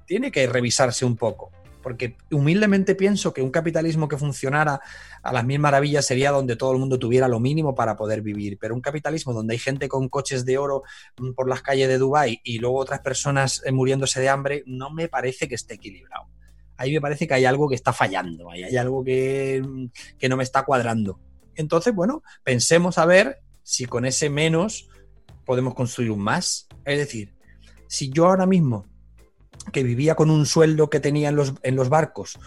tiene 0.06 0.32
que 0.32 0.48
revisarse 0.48 1.06
un 1.06 1.18
poco 1.18 1.52
porque 1.86 2.18
humildemente 2.32 2.96
pienso 2.96 3.32
que 3.32 3.44
un 3.44 3.52
capitalismo 3.52 4.08
que 4.08 4.18
funcionara 4.18 4.82
a 5.22 5.32
las 5.32 5.46
mil 5.46 5.60
maravillas 5.60 6.04
sería 6.04 6.32
donde 6.32 6.56
todo 6.56 6.72
el 6.72 6.80
mundo 6.80 6.98
tuviera 6.98 7.28
lo 7.28 7.40
mínimo 7.40 7.76
para 7.76 7.96
poder 7.96 8.24
vivir, 8.24 8.58
pero 8.60 8.74
un 8.74 8.82
capitalismo 8.82 9.34
donde 9.34 9.54
hay 9.54 9.60
gente 9.60 9.88
con 9.88 10.10
coches 10.10 10.46
de 10.46 10.58
oro 10.58 10.82
mm, 11.20 11.34
por 11.34 11.48
las 11.48 11.62
calles 11.62 11.88
de 11.88 12.00
Dubái 12.00 12.42
y 12.44 12.58
luego 12.58 12.80
otras 12.80 13.02
personas 13.02 13.62
eh, 13.66 13.72
muriéndose 13.72 14.20
de 14.20 14.30
hambre, 14.30 14.64
no 14.66 14.90
me 14.90 15.10
parece 15.10 15.48
que 15.48 15.54
esté 15.54 15.76
equilibrado. 15.76 16.26
Ahí 16.76 16.92
me 16.92 17.02
parece 17.02 17.28
que 17.28 17.36
hay 17.36 17.46
algo 17.46 17.70
que 17.70 17.76
está 17.76 17.94
fallando, 17.94 18.50
ahí 18.50 18.64
hay 18.64 18.78
algo 18.78 19.04
que, 19.04 19.62
mm, 19.64 19.86
que 20.18 20.28
no 20.28 20.38
me 20.38 20.44
está 20.44 20.66
cuadrando. 20.66 21.20
Entonces, 21.54 21.94
bueno, 21.94 22.24
pensemos 22.44 22.98
a 22.98 23.06
ver 23.06 23.44
si 23.62 23.86
con 23.86 24.06
ese 24.06 24.32
menos 24.32 24.90
podemos 25.46 25.76
construir 25.76 26.10
un 26.10 26.22
más. 26.22 26.68
Es 26.84 26.98
decir, 26.98 27.36
si 27.88 28.10
yo 28.10 28.26
ahora 28.26 28.48
mismo 28.48 28.88
que 29.72 29.84
vivía 29.84 30.16
con 30.16 30.30
un 30.30 30.46
sueldo 30.46 30.90
que 30.90 31.00
tenía 31.00 31.30
en 31.30 31.36
los, 31.36 31.54
en 31.64 31.76
los 31.76 31.90
barcos 31.90 32.40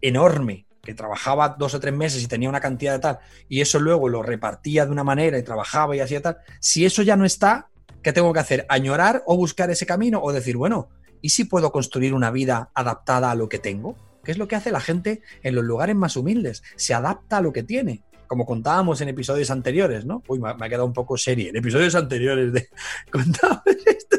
enorme, 0.00 0.66
que 0.82 0.94
trabajaba 0.94 1.50
dos 1.58 1.74
o 1.74 1.80
tres 1.80 1.94
meses 1.94 2.22
y 2.22 2.26
tenía 2.26 2.48
una 2.48 2.60
cantidad 2.60 2.92
de 2.92 2.98
tal, 2.98 3.18
y 3.48 3.60
eso 3.60 3.78
luego 3.78 4.08
lo 4.08 4.22
repartía 4.22 4.84
de 4.84 4.92
una 4.92 5.04
manera 5.04 5.38
y 5.38 5.42
trabajaba 5.42 5.96
y 5.96 6.00
hacía 6.00 6.20
tal, 6.20 6.38
si 6.60 6.84
eso 6.84 7.02
ya 7.02 7.16
no 7.16 7.24
está, 7.24 7.68
¿qué 8.02 8.12
tengo 8.12 8.32
que 8.32 8.40
hacer? 8.40 8.66
¿Añorar 8.68 9.22
o 9.26 9.36
buscar 9.36 9.70
ese 9.70 9.86
camino? 9.86 10.20
O 10.20 10.32
decir, 10.32 10.56
bueno, 10.56 10.88
¿y 11.20 11.30
si 11.30 11.44
puedo 11.44 11.70
construir 11.70 12.14
una 12.14 12.30
vida 12.30 12.70
adaptada 12.74 13.30
a 13.30 13.34
lo 13.34 13.48
que 13.48 13.60
tengo? 13.60 13.96
¿Qué 14.24 14.32
es 14.32 14.38
lo 14.38 14.48
que 14.48 14.56
hace 14.56 14.70
la 14.70 14.80
gente 14.80 15.22
en 15.42 15.54
los 15.54 15.64
lugares 15.64 15.96
más 15.96 16.16
humildes? 16.16 16.62
Se 16.76 16.94
adapta 16.94 17.38
a 17.38 17.40
lo 17.40 17.52
que 17.52 17.62
tiene. 17.62 18.02
Como 18.26 18.46
contábamos 18.46 19.00
en 19.00 19.08
episodios 19.08 19.50
anteriores, 19.50 20.04
¿no? 20.04 20.22
Uy, 20.26 20.38
me 20.38 20.50
ha 20.50 20.68
quedado 20.68 20.86
un 20.86 20.92
poco 20.92 21.18
serie. 21.18 21.50
En 21.50 21.56
episodios 21.56 21.94
anteriores 21.94 22.52
de. 22.52 22.68
Contábamos 23.10 23.62
esto 23.84 24.16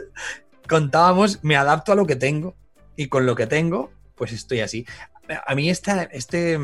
contábamos, 0.68 1.40
me 1.44 1.56
adapto 1.56 1.92
a 1.92 1.96
lo 1.96 2.06
que 2.06 2.16
tengo 2.16 2.56
y 2.96 3.08
con 3.08 3.26
lo 3.26 3.36
que 3.36 3.48
tengo, 3.48 3.92
pues 4.16 4.32
estoy 4.32 4.60
así. 4.62 4.86
A 5.46 5.56
mí 5.56 5.70
esta, 5.70 6.04
este, 6.04 6.60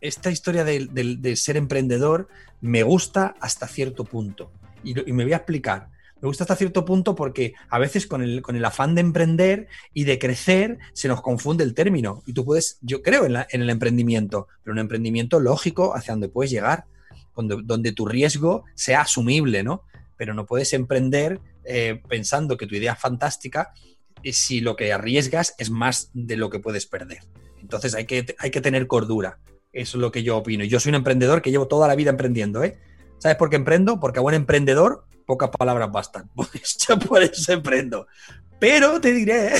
esta 0.00 0.30
historia 0.30 0.64
de, 0.64 1.36
ser 1.36 1.56
emprendedor 1.56 2.28
me 2.60 2.82
gusta 2.82 3.34
hasta 3.40 3.66
cierto 3.66 4.04
punto. 4.04 4.50
Y, 4.82 4.94
me 5.12 5.24
voy 5.24 5.32
a 5.32 5.36
explicar. 5.36 5.88
Me 6.20 6.26
gusta 6.26 6.44
hasta 6.44 6.56
cierto 6.56 6.84
punto 6.84 7.14
porque 7.14 7.54
a 7.70 7.78
veces 7.78 8.06
con 8.06 8.22
el, 8.22 8.42
con 8.42 8.54
el, 8.54 8.64
afán 8.64 8.94
de 8.94 9.00
emprender 9.00 9.68
y 9.94 10.04
de 10.04 10.18
crecer 10.18 10.78
se 10.92 11.08
nos 11.08 11.22
confunde 11.22 11.64
el 11.64 11.74
término. 11.74 12.22
Y 12.26 12.34
tú 12.34 12.44
puedes, 12.44 12.78
yo 12.82 13.02
creo 13.02 13.24
en, 13.24 13.36
en 13.36 13.62
el 13.62 13.70
emprendimiento, 13.70 14.48
pero 14.62 14.72
un 14.72 14.80
emprendimiento 14.80 15.40
lógico 15.40 15.96
hacia 15.96 16.12
donde 16.12 16.28
puedes 16.28 16.50
llegar, 16.50 16.84
donde, 17.34 17.60
donde 17.64 17.92
tu 17.92 18.06
riesgo 18.06 18.64
sea 18.74 19.02
asumible, 19.02 19.62
¿no? 19.62 19.82
Pero 20.16 20.34
no 20.34 20.44
puedes 20.44 20.74
emprender 20.74 21.40
eh, 21.72 22.02
pensando 22.08 22.56
que 22.56 22.66
tu 22.66 22.74
idea 22.74 22.94
es 22.94 22.98
fantástica 22.98 23.72
si 24.24 24.60
lo 24.60 24.76
que 24.76 24.92
arriesgas 24.92 25.54
es 25.58 25.70
más 25.70 26.10
de 26.12 26.36
lo 26.36 26.50
que 26.50 26.58
puedes 26.58 26.86
perder. 26.86 27.20
Entonces 27.60 27.94
hay 27.94 28.06
que, 28.06 28.34
hay 28.38 28.50
que 28.50 28.60
tener 28.60 28.86
cordura. 28.86 29.38
Eso 29.72 29.98
es 29.98 30.00
lo 30.00 30.10
que 30.10 30.22
yo 30.22 30.36
opino. 30.36 30.64
Yo 30.64 30.80
soy 30.80 30.90
un 30.90 30.96
emprendedor 30.96 31.42
que 31.42 31.50
llevo 31.50 31.68
toda 31.68 31.86
la 31.86 31.94
vida 31.94 32.10
emprendiendo. 32.10 32.64
¿eh? 32.64 32.78
¿Sabes 33.18 33.36
por 33.36 33.50
qué 33.50 33.56
emprendo? 33.56 34.00
Porque 34.00 34.18
a 34.18 34.22
buen 34.22 34.34
emprendedor 34.34 35.04
pocas 35.26 35.50
palabras 35.50 35.92
bastan. 35.92 36.28
Por 37.08 37.22
eso, 37.22 37.52
emprendo. 37.52 38.08
Pero 38.58 39.00
te 39.00 39.12
diré, 39.12 39.52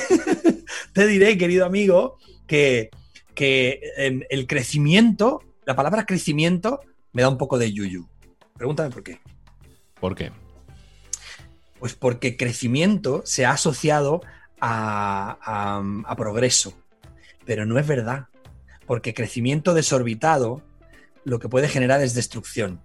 te 0.92 1.06
diré, 1.06 1.38
querido 1.38 1.64
amigo, 1.64 2.18
que, 2.48 2.90
que 3.34 3.80
em, 3.96 4.22
el 4.30 4.48
crecimiento, 4.48 5.44
la 5.64 5.76
palabra 5.76 6.06
crecimiento 6.06 6.80
me 7.12 7.22
da 7.22 7.28
un 7.28 7.38
poco 7.38 7.56
de 7.56 7.72
yuyu. 7.72 8.08
Pregúntame 8.54 8.90
por 8.90 9.04
qué. 9.04 9.20
¿Por 10.00 10.16
qué? 10.16 10.32
Pues 11.80 11.94
porque 11.94 12.36
crecimiento 12.36 13.22
se 13.24 13.46
ha 13.46 13.52
asociado 13.52 14.20
a, 14.60 16.14
progreso, 16.16 16.74
pero 17.46 17.64
no 17.64 17.78
es 17.78 17.86
verdad, 17.86 18.28
porque 18.86 19.14
crecimiento 19.14 19.72
desorbitado 19.72 20.62
lo 21.24 21.38
que 21.38 21.48
puede 21.48 21.68
generar 21.68 22.02
es 22.02 22.14
destrucción. 22.14 22.82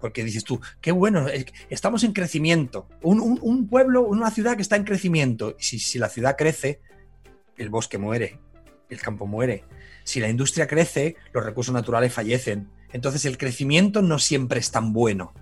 Porque 0.00 0.24
dices 0.24 0.44
tú, 0.44 0.60
qué 0.80 0.92
bueno, 0.92 1.26
estamos 1.68 2.02
en 2.04 2.12
crecimiento. 2.12 2.88
Un, 3.02 3.68
pueblo, 3.68 4.02
una 4.02 4.30
ciudad 4.30 4.56
que 4.56 4.62
está 4.62 4.76
en 4.76 4.84
crecimiento. 4.84 5.54
Si, 5.58 5.78
si 5.78 5.98
la 5.98 6.08
ciudad 6.08 6.36
crece, 6.36 6.80
el 7.56 7.68
bosque 7.68 7.98
muere, 7.98 8.40
el 8.88 9.00
campo 9.00 9.26
muere. 9.26 9.64
Si 10.02 10.20
la 10.20 10.28
industria 10.28 10.66
crece, 10.66 11.16
los 11.32 11.44
recursos 11.44 11.74
naturales 11.74 12.12
fallecen. 12.12 12.70
Entonces 12.92 13.24
el 13.26 13.36
crecimiento 13.36 14.02
no 14.02 14.18
siempre 14.18 14.60
es 14.60 14.70
tan 14.70 14.92
bueno. 14.92 15.34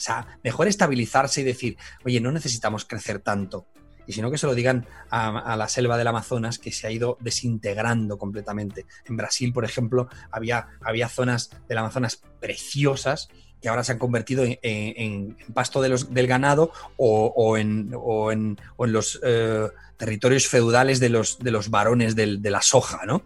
O 0.00 0.02
sea, 0.02 0.38
mejor 0.42 0.66
estabilizarse 0.66 1.42
y 1.42 1.44
decir, 1.44 1.76
oye, 2.06 2.22
no 2.22 2.32
necesitamos 2.32 2.86
crecer 2.86 3.18
tanto. 3.18 3.66
Y 4.06 4.14
sino 4.14 4.30
que 4.30 4.38
se 4.38 4.46
lo 4.46 4.54
digan 4.54 4.86
a, 5.10 5.56
la 5.58 5.68
selva 5.68 5.98
del 5.98 6.06
Amazonas 6.06 6.58
que 6.58 6.72
se 6.72 6.86
ha 6.86 6.90
ido 6.90 7.18
desintegrando 7.20 8.16
completamente. 8.16 8.86
En 9.04 9.18
Brasil, 9.18 9.52
por 9.52 9.66
ejemplo, 9.66 10.08
había, 10.30 10.68
había 10.80 11.10
zonas 11.10 11.50
del 11.68 11.76
Amazonas 11.76 12.22
preciosas 12.40 13.28
que 13.60 13.68
ahora 13.68 13.84
se 13.84 13.92
han 13.92 13.98
convertido 13.98 14.42
en, 14.46 15.36
pasto 15.52 15.82
de 15.82 15.90
los, 15.90 16.14
del 16.14 16.26
ganado 16.26 16.72
o, 16.96 17.58
en, 17.58 17.92
en, 18.32 18.56
los 18.78 19.20
eh, 19.22 19.68
territorios 19.98 20.48
feudales 20.48 20.98
de 20.98 21.10
los, 21.10 21.38
de 21.40 21.50
los 21.50 21.68
varones 21.68 22.16
de 22.16 22.38
la 22.50 22.62
soja, 22.62 23.04
¿no? 23.04 23.22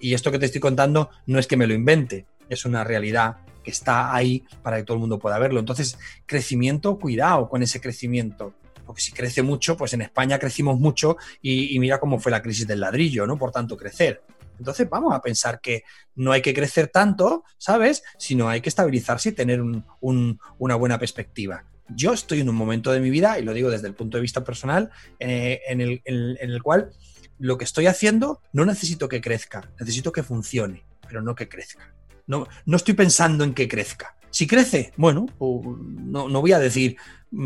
y 0.00 0.14
esto 0.14 0.30
que 0.30 0.38
te 0.38 0.46
estoy 0.46 0.60
contando 0.62 1.10
no 1.26 1.38
es 1.38 1.46
que 1.46 1.58
me 1.58 1.66
lo 1.66 1.74
invente, 1.74 2.24
es 2.48 2.64
una 2.64 2.84
realidad 2.84 3.36
que 3.66 3.72
está 3.72 4.14
ahí 4.14 4.44
para 4.62 4.76
que 4.76 4.84
todo 4.84 4.94
el 4.94 5.00
mundo 5.00 5.18
pueda 5.18 5.40
verlo. 5.40 5.58
Entonces, 5.58 5.98
crecimiento, 6.24 7.00
cuidado 7.00 7.48
con 7.48 7.64
ese 7.64 7.80
crecimiento. 7.80 8.54
Porque 8.86 9.02
si 9.02 9.10
crece 9.10 9.42
mucho, 9.42 9.76
pues 9.76 9.92
en 9.92 10.02
España 10.02 10.38
crecimos 10.38 10.78
mucho 10.78 11.16
y, 11.42 11.76
mira 11.80 11.98
cómo 11.98 12.20
fue 12.20 12.30
la 12.30 12.40
crisis 12.40 12.64
del 12.64 12.78
ladrillo, 12.78 13.26
¿no? 13.26 13.36
Por 13.36 13.50
tanto, 13.50 13.76
crecer. 13.76 14.22
Entonces 14.56 14.88
vamos 14.88 15.12
a 15.12 15.20
pensar 15.20 15.60
que 15.60 15.82
no 16.14 16.30
hay 16.30 16.42
que 16.42 16.54
crecer 16.54 16.86
tanto, 16.86 17.42
¿sabes? 17.58 18.04
Sino 18.18 18.48
hay 18.48 18.60
que 18.60 18.68
estabilizarse 18.68 19.30
y 19.30 19.32
tener 19.32 19.60
una 20.00 20.76
buena 20.76 20.96
perspectiva. 21.00 21.64
Yo 21.88 22.12
estoy 22.12 22.40
en 22.40 22.48
un 22.48 22.54
momento 22.54 22.92
de 22.92 23.00
mi 23.00 23.10
vida, 23.10 23.36
y 23.40 23.42
lo 23.42 23.52
digo 23.52 23.68
desde 23.68 23.88
el 23.88 23.94
punto 23.94 24.16
de 24.16 24.22
vista 24.22 24.44
personal, 24.44 24.90
eh, 25.18 25.60
en, 25.66 25.80
el, 25.80 26.00
en 26.04 26.50
el 26.50 26.62
cual 26.62 26.92
lo 27.40 27.58
que 27.58 27.64
estoy 27.64 27.86
haciendo 27.88 28.40
no 28.52 28.64
necesito 28.64 29.08
que 29.08 29.20
crezca, 29.20 29.68
necesito 29.80 30.12
que 30.12 30.22
funcione, 30.22 30.84
pero 31.08 31.20
no 31.20 31.34
que 31.34 31.48
crezca. 31.48 31.96
No, 32.26 32.46
no 32.64 32.76
estoy 32.76 32.94
pensando 32.94 33.44
en 33.44 33.54
que 33.54 33.68
crezca. 33.68 34.16
Si 34.30 34.46
crece, 34.46 34.92
bueno, 34.96 35.26
no, 35.40 36.28
no 36.28 36.40
voy 36.40 36.52
a 36.52 36.58
decir, 36.58 36.96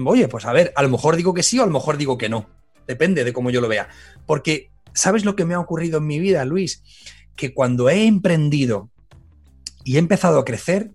oye, 0.05 0.27
pues 0.29 0.45
a 0.45 0.53
ver, 0.53 0.73
a 0.75 0.83
lo 0.83 0.89
mejor 0.89 1.17
digo 1.17 1.35
que 1.35 1.43
sí 1.43 1.59
o 1.59 1.63
a 1.63 1.67
lo 1.67 1.73
mejor 1.73 1.97
digo 1.97 2.19
que 2.19 2.29
no. 2.29 2.49
Depende 2.87 3.23
de 3.23 3.33
cómo 3.33 3.51
yo 3.51 3.61
lo 3.61 3.69
vea. 3.69 3.89
Porque, 4.27 4.71
¿sabes 4.93 5.25
lo 5.25 5.37
que 5.37 5.45
me 5.45 5.55
ha 5.55 5.61
ocurrido 5.61 5.99
en 5.99 6.07
mi 6.07 6.19
vida, 6.19 6.45
Luis? 6.45 6.83
Que 7.37 7.55
cuando 7.55 7.89
he 7.89 8.07
emprendido 8.07 8.91
y 9.85 9.97
he 9.97 9.99
empezado 9.99 10.39
a 10.39 10.45
crecer, 10.45 10.93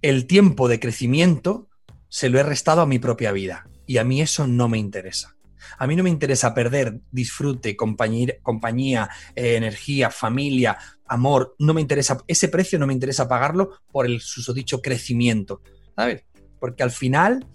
el 0.00 0.26
tiempo 0.26 0.68
de 0.68 0.80
crecimiento 0.80 1.68
se 2.08 2.28
lo 2.28 2.38
he 2.38 2.42
restado 2.42 2.80
a 2.80 2.86
mi 2.86 2.98
propia 2.98 3.32
vida. 3.32 3.68
Y 3.86 3.98
a 3.98 4.04
mí 4.04 4.22
eso 4.22 4.46
no 4.46 4.68
me 4.68 4.78
interesa. 4.78 5.36
A 5.78 5.86
mí 5.86 5.96
no 5.96 6.02
me 6.02 6.10
interesa 6.10 6.54
perder 6.54 7.00
disfrute, 7.10 7.76
compañía, 7.76 8.34
compañía 8.42 9.10
eh, 9.34 9.56
energía, 9.56 10.10
familia, 10.10 10.78
amor. 11.06 11.54
No 11.58 11.74
me 11.74 11.80
interesa, 11.80 12.18
ese 12.26 12.48
precio 12.48 12.78
no 12.78 12.86
me 12.86 12.92
interesa 12.92 13.28
pagarlo 13.28 13.78
por 13.90 14.06
el 14.06 14.20
susodicho 14.20 14.80
crecimiento, 14.80 15.60
¿sabes? 15.96 16.24
Porque 16.58 16.82
al 16.82 16.90
final 16.90 17.46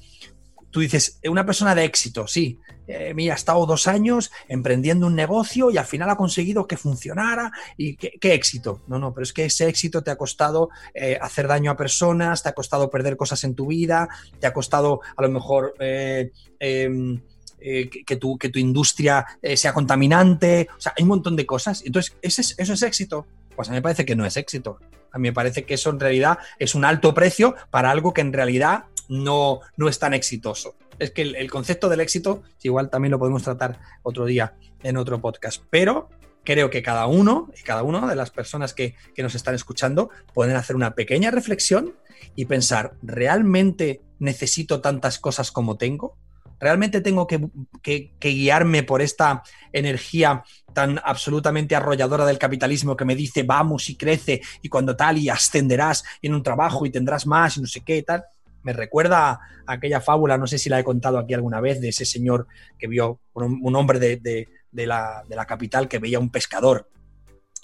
tú 0.72 0.82
dices, 0.82 1.20
una 1.28 1.46
persona 1.46 1.74
de 1.74 1.84
éxito, 1.84 2.28
sí, 2.28 2.60
eh, 2.88 3.14
mira, 3.14 3.34
ha 3.34 3.38
estado 3.38 3.66
dos 3.66 3.88
años 3.88 4.32
emprendiendo 4.48 5.08
un 5.08 5.16
negocio 5.16 5.72
y 5.72 5.78
al 5.78 5.86
final 5.86 6.10
ha 6.10 6.16
conseguido 6.16 6.68
que 6.68 6.78
funcionara 6.78 7.52
y 7.78 7.96
qué, 7.96 8.34
éxito. 8.34 8.82
No, 8.88 9.00
no, 9.00 9.14
pero 9.14 9.24
es 9.24 9.34
que 9.34 9.46
ese 9.46 9.68
éxito 9.68 10.04
te 10.04 10.12
ha 10.12 10.16
costado 10.16 10.70
eh, 10.94 11.18
hacer 11.22 11.48
daño 11.48 11.72
a 11.72 11.78
personas, 11.78 12.44
te 12.44 12.50
ha 12.50 12.54
costado 12.54 12.90
perder 12.90 13.18
cosas 13.18 13.44
en 13.44 13.56
tu 13.56 13.68
vida, 13.68 14.10
te 14.40 14.48
ha 14.48 14.54
costado 14.54 15.02
a 15.16 15.22
lo 15.22 15.30
mejor... 15.30 15.74
Em, 15.80 17.22
eh, 17.62 17.90
que, 17.90 18.16
tu, 18.16 18.38
que, 18.38 18.48
tu, 18.48 18.58
industria 18.58 19.26
eh, 19.42 19.58
sea 19.58 19.74
contaminante, 19.74 20.70
o 20.78 20.80
sea, 20.80 20.94
hay 20.96 21.04
un 21.04 21.10
montón 21.10 21.36
de 21.36 21.46
cosas. 21.46 21.84
Entonces, 21.86 22.16
¿eso 22.22 22.40
es, 22.40 22.56
¿eso 22.58 22.74
es 22.74 22.82
éxito? 22.84 23.28
Pues 23.60 23.68
a 23.68 23.74
mí 23.74 23.80
me 23.80 23.82
parece 23.82 24.06
que 24.06 24.16
no 24.16 24.26
es 24.26 24.38
éxito. 24.38 24.80
A 25.12 25.18
mí 25.18 25.28
me 25.28 25.34
parece 25.34 25.66
que 25.66 25.74
eso 25.74 25.90
en 25.90 26.00
realidad 26.00 26.38
es 26.60 26.76
un 26.76 26.86
alto 26.86 27.14
precio 27.14 27.56
para 27.72 27.92
algo 27.92 28.14
que 28.14 28.22
en 28.22 28.32
realidad 28.32 28.86
no, 29.10 29.60
no 29.76 29.90
es 29.90 30.00
tan 30.00 30.14
exitoso. 30.14 30.78
Es 30.98 31.12
que 31.12 31.24
el, 31.24 31.52
concepto 31.52 31.90
del 31.90 32.00
éxito, 32.00 32.42
igual 32.64 32.90
también 32.90 33.12
lo 33.12 33.20
podemos 33.20 33.44
tratar 33.44 33.82
otro 34.02 34.24
día 34.24 34.54
en 34.82 34.96
otro 34.96 35.20
podcast, 35.20 35.62
pero 35.70 36.08
creo 36.46 36.70
que 36.70 36.82
cada 36.82 37.06
uno 37.08 37.52
y 37.54 37.64
cada 37.64 37.84
una 37.84 38.08
de 38.08 38.16
las 38.16 38.32
personas 38.32 38.74
que, 38.74 38.96
que 39.14 39.24
nos 39.24 39.36
están 39.36 39.56
escuchando 39.56 40.10
pueden 40.34 40.56
hacer 40.56 40.78
una 40.78 40.96
pequeña 40.96 41.30
reflexión 41.30 41.96
y 42.38 42.46
pensar, 42.46 42.94
¿realmente 43.02 44.02
necesito 44.20 44.80
tantas 44.80 45.20
cosas 45.20 45.52
como 45.52 45.76
tengo? 45.76 46.16
¿Realmente 46.60 47.02
tengo 47.02 47.26
que, 47.26 48.12
guiarme 48.20 48.84
por 48.84 49.02
esta 49.02 49.44
energía 49.72 50.44
tan 50.74 51.00
absolutamente 51.04 51.76
arrolladora 51.76 52.26
del 52.26 52.38
capitalismo 52.38 52.96
que 52.96 53.06
me 53.06 53.16
dice 53.16 53.44
vamos 53.44 53.90
y 53.90 53.96
crece 53.96 54.42
y 54.62 54.70
cuando 54.70 54.96
tal 54.96 55.18
y 55.18 55.30
ascenderás 55.30 56.04
en 56.22 56.34
un 56.34 56.44
trabajo 56.44 56.86
y 56.86 56.92
tendrás 56.92 57.26
más 57.26 57.58
y 57.58 57.62
no 57.62 57.68
sé 57.68 57.82
qué 57.82 57.98
y 57.98 58.04
tal? 58.04 58.26
Me 58.64 58.74
recuerda 58.74 59.30
a 59.30 59.40
aquella 59.74 60.02
fábula, 60.02 60.38
no 60.38 60.48
sé 60.48 60.58
si 60.58 60.70
la 60.70 60.80
he 60.80 60.84
contado 60.84 61.18
aquí 61.18 61.34
alguna 61.34 61.62
vez, 61.62 61.80
de 61.80 61.90
ese 61.90 62.06
señor 62.06 62.48
que 62.78 62.88
vio 62.88 63.20
un, 63.34 63.76
hombre 63.76 64.00
de, 64.00 64.48
la, 64.86 65.24
capital 65.48 65.88
que 65.88 66.00
veía 66.00 66.20
un 66.20 66.30
pescador 66.30 66.90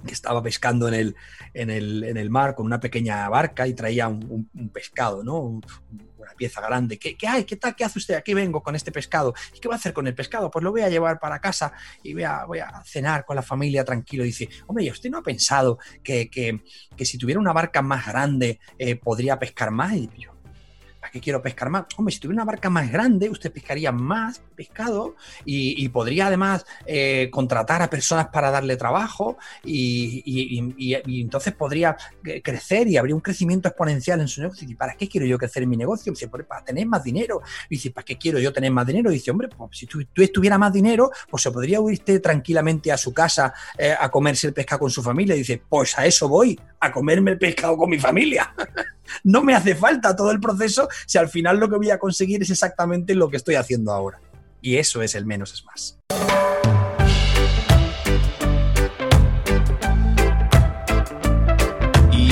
que 0.05 0.13
estaba 0.13 0.41
pescando 0.41 0.87
en 0.87 0.93
el, 0.93 1.15
en 1.53 1.69
el, 2.17 2.29
mar 2.29 2.55
con 2.55 2.65
una 2.65 2.79
pequeña 2.79 3.27
barca 3.29 3.67
y 3.67 3.73
traía 3.73 4.07
un, 4.07 4.49
pescado, 4.73 5.23
¿no? 5.23 5.39
una 5.39 6.33
pieza 6.35 6.61
grande. 6.61 6.97
¿Qué, 6.97 7.15
hay? 7.27 7.43
¿Qué 7.43 7.55
tal? 7.55 7.75
¿Qué 7.75 7.83
hace 7.83 7.99
usted? 7.99 8.15
Aquí 8.15 8.33
vengo 8.33 8.61
con 8.61 8.75
este 8.75 8.91
pescado. 8.91 9.33
¿Y 9.53 9.59
qué 9.59 9.67
va 9.67 9.75
a 9.75 9.77
hacer 9.77 9.93
con 9.93 10.07
el 10.07 10.15
pescado? 10.15 10.51
Pues 10.51 10.63
lo 10.63 10.71
voy 10.71 10.81
a 10.81 10.89
llevar 10.89 11.19
para 11.19 11.39
casa 11.39 11.73
y 12.03 12.13
voy 12.13 12.23
a, 12.23 12.45
voy 12.45 12.59
a 12.59 12.83
cenar 12.83 13.25
con 13.25 13.35
la 13.35 13.41
familia 13.41 13.83
tranquilo. 13.85 14.23
dice, 14.23 14.49
hombre, 14.67 14.85
¿y 14.85 14.91
usted 14.91 15.09
no 15.09 15.19
ha 15.19 15.23
pensado 15.23 15.79
que, 16.03 16.29
si 16.99 17.17
tuviera 17.17 17.39
una 17.39 17.53
barca 17.53 17.81
más 17.81 18.07
grande 18.07 18.59
eh, 18.77 18.95
podría 18.95 19.39
pescar 19.39 19.71
más? 19.71 19.93
Y 19.93 20.09
yo, 20.17 20.34
quiero 21.19 21.41
pescar 21.41 21.69
más? 21.69 21.85
Hombre, 21.97 22.13
si 22.13 22.19
tuviera 22.19 22.43
una 22.43 22.51
barca 22.51 22.69
más 22.69 22.91
grande, 22.91 23.29
usted 23.29 23.51
pescaría 23.51 23.91
más 23.91 24.41
pescado 24.55 25.15
y, 25.43 25.87
podría 25.89 26.27
además 26.27 26.65
eh, 26.85 27.29
contratar 27.31 27.81
a 27.81 27.89
personas 27.89 28.27
para 28.27 28.51
darle 28.51 28.75
trabajo 28.75 29.37
y, 29.63 31.21
entonces 31.21 31.53
podría 31.53 31.95
eh, 32.25 32.41
crecer 32.41 32.87
y 32.87 32.97
habría 32.97 33.15
un 33.15 33.21
crecimiento 33.21 33.67
exponencial 33.67 34.19
en 34.21 34.27
su 34.27 34.41
negocio. 34.41 34.67
¿Y 34.69 34.75
para 34.75 34.95
qué 34.95 35.07
quiero 35.07 35.25
yo 35.25 35.37
crecer 35.37 35.63
en 35.63 35.69
mi 35.69 35.77
negocio? 35.77 36.11
Dice, 36.11 36.27
pues 36.27 36.45
para 36.45 36.63
tener 36.63 36.85
más 36.85 37.03
dinero. 37.03 37.41
Y 37.69 37.75
dice, 37.75 37.91
¿para 37.91 38.05
qué 38.05 38.17
quiero 38.17 38.39
yo 38.39 38.51
tener 38.51 38.71
más 38.71 38.87
dinero? 38.87 39.09
Dice, 39.09 39.31
hombre, 39.31 39.49
pues 39.49 39.77
si 39.77 39.85
tú, 39.85 40.05
estuvieras 40.15 40.59
más 40.59 40.73
dinero, 40.73 41.11
pues 41.29 41.43
se 41.43 41.51
podría 41.51 41.79
irte 41.89 42.19
tranquilamente 42.19 42.91
a 42.91 42.97
su 42.97 43.13
casa 43.13 43.53
eh, 43.77 43.95
a 43.97 44.09
comerse 44.09 44.47
el 44.47 44.53
pescado 44.53 44.79
con 44.79 44.89
su 44.89 45.03
familia. 45.03 45.35
Dice, 45.35 45.61
pues 45.67 45.97
a 45.97 46.05
eso 46.05 46.27
voy, 46.27 46.59
a 46.79 46.91
comerme 46.91 47.31
el 47.31 47.37
pescado 47.37 47.77
con 47.77 47.89
mi 47.89 47.99
familia. 47.99 48.53
no 49.23 49.43
me 49.43 49.55
hace 49.55 49.75
falta 49.75 50.15
todo 50.15 50.31
el 50.31 50.39
proceso 50.39 50.87
si 51.05 51.17
al 51.17 51.29
final 51.29 51.57
lo 51.57 51.69
que 51.69 51.77
voy 51.77 51.91
a 51.91 51.99
conseguir 51.99 52.41
es 52.41 52.49
exactamente 52.49 53.15
lo 53.15 53.29
que 53.29 53.37
estoy 53.37 53.55
haciendo 53.55 53.91
ahora. 53.91 54.19
Y 54.61 54.77
eso 54.77 55.01
es 55.01 55.15
el 55.15 55.25
menos 55.25 55.53
es 55.53 55.63
más. 55.65 55.99
Y 62.11 62.31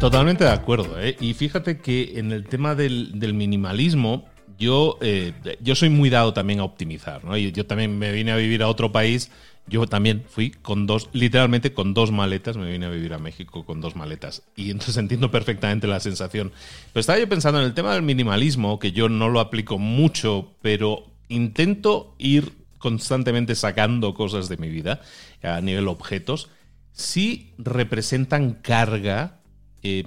totalmente 0.00 0.44
de 0.44 0.50
acuerdo. 0.50 1.00
¿eh? 1.00 1.16
Y 1.20 1.34
fíjate 1.34 1.78
que 1.78 2.18
en 2.18 2.32
el 2.32 2.46
tema 2.48 2.74
del, 2.74 3.34
minimalismo, 3.34 4.28
yo, 4.58 4.98
eh, 5.00 5.32
yo 5.60 5.76
soy 5.76 5.88
muy 5.88 6.10
dado 6.10 6.32
también 6.32 6.60
a 6.60 6.64
optimizar. 6.64 7.24
¿no? 7.24 7.36
Y 7.36 7.52
yo 7.52 7.66
también 7.66 7.96
me 7.98 8.10
vine 8.10 8.32
a 8.32 8.36
vivir 8.36 8.62
a 8.62 8.68
otro 8.68 8.90
país 8.90 9.30
yo 9.68 9.86
también 9.86 10.24
fui 10.28 10.50
con 10.50 10.86
dos, 10.86 11.08
literalmente 11.12 11.72
con 11.72 11.94
dos 11.94 12.12
maletas, 12.12 12.56
me 12.56 12.70
vine 12.70 12.86
a 12.86 12.90
vivir 12.90 13.12
a 13.12 13.18
México 13.18 13.64
con 13.64 13.80
dos 13.80 13.96
maletas. 13.96 14.42
Y 14.56 14.70
entonces 14.70 14.96
entiendo 14.98 15.30
perfectamente 15.30 15.86
la 15.86 16.00
sensación. 16.00 16.52
Pero 16.92 17.00
estaba 17.00 17.18
yo 17.18 17.28
pensando 17.28 17.60
en 17.60 17.66
el 17.66 17.74
tema 17.74 17.94
del 17.94 18.02
minimalismo, 18.02 18.78
que 18.78 18.92
yo 18.92 19.08
no 19.08 19.28
lo 19.28 19.40
aplico 19.40 19.78
mucho, 19.78 20.54
pero 20.62 21.06
intento 21.28 22.14
ir 22.18 22.52
constantemente 22.78 23.54
sacando 23.54 24.14
cosas 24.14 24.48
de 24.48 24.56
mi 24.56 24.68
vida 24.68 25.00
a 25.42 25.60
nivel 25.60 25.88
objetos. 25.88 26.48
Sí 26.92 27.52
representan 27.58 28.54
carga, 28.54 29.40
eh, 29.82 30.04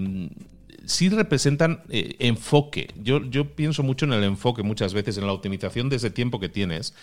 sí 0.86 1.10
representan 1.10 1.84
eh, 1.90 2.16
enfoque. 2.20 2.90
Yo, 3.02 3.24
yo 3.24 3.56
pienso 3.56 3.84
mucho 3.84 4.06
en 4.06 4.14
el 4.14 4.24
enfoque 4.24 4.64
muchas 4.64 4.94
veces, 4.94 5.18
en 5.18 5.26
la 5.26 5.34
optimización 5.34 5.90
de 5.90 5.98
ese 5.98 6.10
tiempo 6.10 6.40
que 6.40 6.50
tienes 6.50 6.94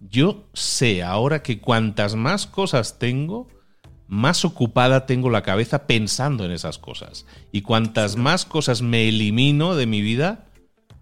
yo 0.00 0.48
sé 0.54 1.02
ahora 1.02 1.42
que 1.42 1.60
cuantas 1.60 2.14
más 2.14 2.46
cosas 2.46 2.98
tengo, 2.98 3.48
más 4.08 4.44
ocupada 4.44 5.06
tengo 5.06 5.30
la 5.30 5.42
cabeza 5.42 5.86
pensando 5.86 6.44
en 6.44 6.50
esas 6.50 6.78
cosas. 6.78 7.26
Y 7.52 7.62
cuantas 7.62 8.16
más 8.16 8.44
cosas 8.44 8.82
me 8.82 9.08
elimino 9.08 9.76
de 9.76 9.86
mi 9.86 10.00
vida, 10.00 10.46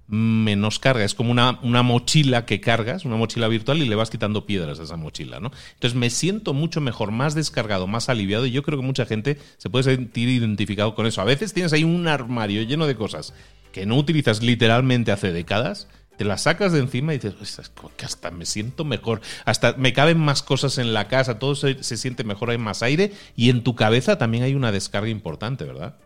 menos 0.09 0.79
carga. 0.79 1.05
Es 1.05 1.15
como 1.15 1.31
una, 1.31 1.61
una, 1.63 1.83
mochila 1.83 2.45
que 2.45 2.61
cargas, 2.61 3.05
una 3.05 3.17
mochila 3.17 3.47
virtual, 3.49 3.79
y 3.83 3.89
le 3.89 3.95
vas 3.95 4.11
quitando 4.11 4.47
piedras 4.47 4.81
a 4.81 4.83
esa 4.83 4.97
mochila, 4.97 5.39
¿no? 5.39 5.53
Entonces 5.75 5.97
me 5.97 6.11
siento 6.11 6.55
mucho 6.55 6.81
mejor, 6.81 7.13
más 7.13 7.35
descargado, 7.35 7.87
más 7.87 8.09
aliviado, 8.09 8.47
y 8.47 8.51
yo 8.51 8.63
creo 8.63 8.79
que 8.79 8.85
mucha 8.85 9.07
gente 9.07 9.39
se 9.59 9.71
puede 9.71 9.85
sentir 9.85 10.29
identificado 10.29 10.95
con 10.95 11.07
eso. 11.07 11.21
A 11.21 11.25
veces 11.25 11.53
tienes 11.53 11.73
ahí 11.73 11.85
un 11.85 12.09
armario 12.09 12.63
lleno 12.63 12.87
de 12.87 12.97
cosas 12.97 13.35
que 13.73 13.87
no 13.87 13.97
utilizas 13.97 14.43
literalmente 14.43 15.13
hace 15.13 15.31
décadas 15.31 15.89
te 16.19 16.25
la 16.25 16.37
sacas 16.37 16.73
de 16.73 16.81
encima 16.81 17.15
y 17.15 17.19
dices, 17.19 17.71
que 17.97 18.05
hasta 18.05 18.33
me 18.33 18.45
siento 18.45 18.85
mejor, 18.85 19.21
hasta 19.45 19.75
me 19.75 19.93
caben 19.93 20.19
más 20.19 20.43
cosas 20.43 20.77
en 20.79 20.93
la 20.93 21.07
casa, 21.07 21.39
todo 21.39 21.55
se, 21.55 21.83
siente 21.83 22.25
mejor, 22.25 22.51
hay 22.51 22.59
más 22.59 22.83
aire 22.83 23.13
y 23.37 23.51
en 23.51 23.63
tu 23.63 23.77
cabeza 23.77 24.19
también 24.19 24.43
hay 24.43 24.55
una 24.55 24.73
descarga 24.73 25.09
importante, 25.09 25.65
¿verdad? 25.65 25.97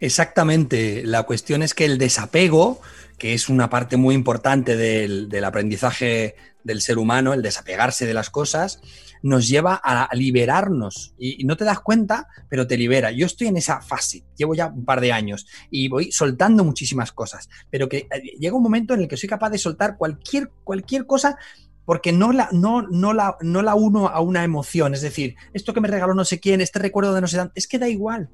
Exactamente, 0.00 1.02
la 1.04 1.22
cuestión 1.22 1.62
es 1.62 1.74
que 1.74 1.84
el 1.84 1.96
desapego, 1.96 2.82
que 3.16 3.34
es 3.34 3.48
una 3.48 3.70
parte 3.70 3.96
muy 3.96 4.16
importante 4.16 4.76
del, 4.76 5.28
del 5.28 5.44
aprendizaje 5.44 6.34
del 6.64 6.82
ser 6.82 6.98
humano, 6.98 7.34
el 7.34 7.42
desapegarse 7.42 8.06
de 8.06 8.14
las 8.14 8.30
cosas, 8.30 8.80
nos 9.24 9.48
lleva 9.48 9.80
a 9.82 10.14
liberarnos 10.14 11.14
y, 11.18 11.44
no 11.44 11.56
te 11.56 11.64
das 11.64 11.80
cuenta, 11.80 12.28
pero 12.50 12.66
te 12.66 12.76
libera. 12.76 13.10
Yo 13.10 13.24
estoy 13.24 13.46
en 13.46 13.56
esa 13.56 13.80
fase, 13.80 14.22
llevo 14.36 14.54
ya 14.54 14.66
un 14.66 14.84
par 14.84 15.00
de 15.00 15.12
años 15.12 15.46
y 15.70 15.88
voy 15.88 16.12
soltando 16.12 16.62
muchísimas 16.62 17.10
cosas, 17.10 17.48
pero 17.70 17.88
que 17.88 18.06
eh, 18.10 18.36
llega 18.38 18.54
un 18.54 18.62
momento 18.62 18.92
en 18.92 19.00
el 19.00 19.08
que 19.08 19.16
soy 19.16 19.30
capaz 19.30 19.48
de 19.48 19.56
soltar 19.56 19.96
cualquier, 19.96 20.50
cualquier 20.62 21.06
cosa 21.06 21.38
porque 21.86 22.12
no 22.12 22.32
la, 22.32 22.50
no, 22.52 22.82
no, 22.82 23.14
la, 23.14 23.38
no 23.40 23.62
la 23.62 23.74
uno 23.74 24.08
a 24.08 24.20
una 24.20 24.44
emoción. 24.44 24.92
Es 24.92 25.00
decir, 25.00 25.36
esto 25.54 25.72
que 25.72 25.80
me 25.80 25.88
regaló 25.88 26.12
no 26.14 26.26
sé 26.26 26.38
quién, 26.38 26.60
este 26.60 26.78
recuerdo 26.78 27.14
de 27.14 27.22
no 27.22 27.26
sé 27.26 27.38
dónde, 27.38 27.52
es 27.54 27.66
que 27.66 27.78
da 27.78 27.88
igual. 27.88 28.28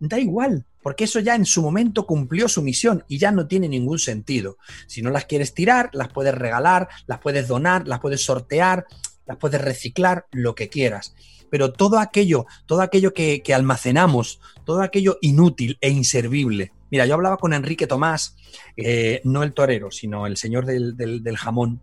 Da 0.00 0.20
igual, 0.20 0.64
porque 0.80 1.04
eso 1.04 1.18
ya 1.18 1.34
en 1.34 1.44
su 1.44 1.60
momento 1.60 2.06
cumplió 2.06 2.48
su 2.48 2.62
misión 2.62 3.02
y 3.08 3.18
ya 3.18 3.32
no 3.32 3.48
tiene 3.48 3.68
ningún 3.68 3.98
sentido. 3.98 4.56
Si 4.86 5.02
no 5.02 5.10
las 5.10 5.24
quieres 5.24 5.52
tirar, 5.52 5.90
las 5.92 6.08
puedes 6.10 6.32
regalar, 6.32 6.88
las 7.08 7.18
puedes 7.18 7.48
donar, 7.48 7.88
las 7.88 7.98
puedes 7.98 8.24
sortear, 8.24 8.86
las 9.28 9.36
puedes 9.36 9.60
reciclar, 9.60 10.26
lo 10.32 10.54
que 10.54 10.68
quieras. 10.68 11.14
Pero 11.50 11.72
todo 11.72 11.98
aquello, 11.98 12.46
todo 12.66 12.80
aquello 12.80 13.12
que, 13.12 13.42
almacenamos, 13.54 14.40
todo 14.64 14.80
aquello 14.82 15.18
inútil 15.20 15.78
e 15.80 15.90
inservible. 15.90 16.72
Mira, 16.90 17.06
yo 17.06 17.14
hablaba 17.14 17.36
con 17.36 17.52
Enrique 17.52 17.86
Tomás, 17.86 18.36
eh, 18.76 19.20
no 19.24 19.42
el 19.42 19.52
torero, 19.52 19.90
sino 19.90 20.26
el 20.26 20.36
señor 20.36 20.64
del, 20.64 21.36
jamón, 21.36 21.80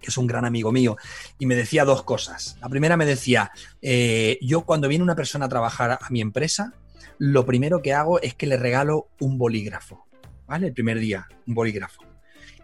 que 0.00 0.08
es 0.08 0.18
un 0.18 0.26
gran 0.26 0.44
amigo 0.44 0.70
mío, 0.70 0.96
y 1.38 1.46
me 1.46 1.56
decía 1.56 1.84
dos 1.84 2.02
cosas. 2.02 2.58
La 2.60 2.68
primera 2.68 2.96
me 2.96 3.06
decía, 3.06 3.50
eh, 3.80 4.38
yo 4.42 4.62
cuando 4.62 4.88
viene 4.88 5.04
una 5.04 5.16
persona 5.16 5.46
a 5.46 5.48
trabajar 5.50 5.92
a 5.92 6.10
mi 6.10 6.20
empresa, 6.20 6.74
lo 7.18 7.44
primero 7.44 7.82
que 7.82 7.94
hago 7.94 8.20
es 8.20 8.34
que 8.34 8.46
le 8.46 8.56
regalo 8.56 9.08
un 9.18 9.38
bolígrafo, 9.38 10.06
¿vale? 10.46 10.68
El 10.68 10.74
primer 10.74 10.98
día, 10.98 11.26
un 11.46 11.54
bolígrafo. 11.54 12.02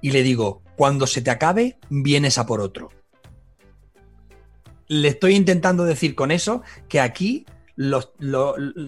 Y 0.02 0.10
le 0.10 0.22
digo, 0.22 0.62
cuando 0.76 1.06
se 1.06 1.22
te 1.22 1.30
acabe, 1.30 1.78
vienes 1.88 2.36
a 2.38 2.46
por 2.46 2.60
otro 2.60 2.90
le 4.88 5.08
estoy 5.08 5.34
intentando 5.34 5.84
decir 5.84 6.14
con 6.14 6.30
eso 6.30 6.62
que 6.88 7.00
aquí 7.00 7.46
lo, 7.76 8.12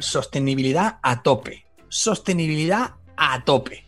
sostenibilidad 0.01 0.99
a 1.03 1.23
tope. 1.23 1.67
Sostenibilidad 1.89 2.95
a 3.17 3.45
tope. 3.45 3.85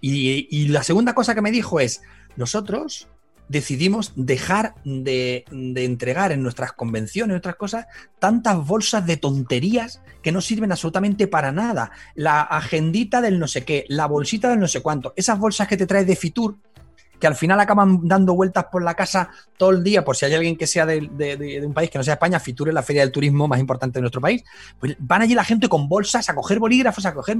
Y, 0.00 0.68
la 0.68 0.82
segunda 0.82 1.14
cosa 1.14 1.34
que 1.34 1.42
me 1.42 1.50
dijo 1.50 1.80
es, 1.80 2.02
nosotros 2.36 3.08
decidimos 3.48 4.12
dejar 4.16 4.74
de, 4.84 5.44
de, 5.50 5.84
entregar 5.84 6.32
en 6.32 6.42
nuestras 6.42 6.72
convenciones, 6.72 7.34
en 7.34 7.38
otras 7.38 7.56
cosas, 7.56 7.86
tantas 8.18 8.64
bolsas 8.64 9.06
de 9.06 9.16
tonterías 9.16 10.00
que 10.22 10.32
no 10.32 10.40
sirven 10.40 10.72
absolutamente 10.72 11.26
para 11.26 11.52
nada. 11.52 11.92
La 12.14 12.42
agendita 12.42 13.20
del 13.20 13.38
no 13.38 13.48
sé 13.48 13.64
qué, 13.64 13.84
la 13.88 14.06
bolsita 14.06 14.50
del 14.50 14.60
no 14.60 14.68
sé 14.68 14.80
cuánto, 14.80 15.12
esas 15.16 15.38
bolsas 15.38 15.68
que 15.68 15.76
te 15.76 15.86
traes 15.86 16.06
de 16.06 16.16
Fitur, 16.16 16.58
que 17.18 17.26
al 17.26 17.34
final 17.34 17.58
acaban 17.60 18.06
dando 18.06 18.34
vueltas 18.34 18.66
por 18.70 18.82
la 18.82 18.94
casa 18.94 19.30
todo 19.56 19.70
el 19.70 19.82
día, 19.82 20.04
por 20.04 20.16
si 20.16 20.26
hay 20.26 20.34
alguien 20.34 20.56
que 20.56 20.66
sea 20.66 20.86
de, 20.86 21.62
un 21.64 21.74
país 21.74 21.90
que 21.90 21.98
no 21.98 22.04
sea 22.04 22.14
España, 22.14 22.40
Fitur 22.40 22.68
es 22.68 22.74
la 22.74 22.82
feria 22.82 23.02
del 23.02 23.12
turismo 23.12 23.48
más 23.48 23.58
importante 23.58 23.98
de 23.98 24.02
nuestro 24.02 24.20
país, 24.20 24.44
pues 24.78 24.96
van 24.98 25.22
allí 25.22 25.34
la 25.34 25.44
gente 25.44 25.68
con 25.68 25.88
bolsas 25.88 26.28
a 26.28 26.34
coger 26.34 26.58
bolígrafos, 26.58 27.06
a 27.06 27.14
coger... 27.14 27.36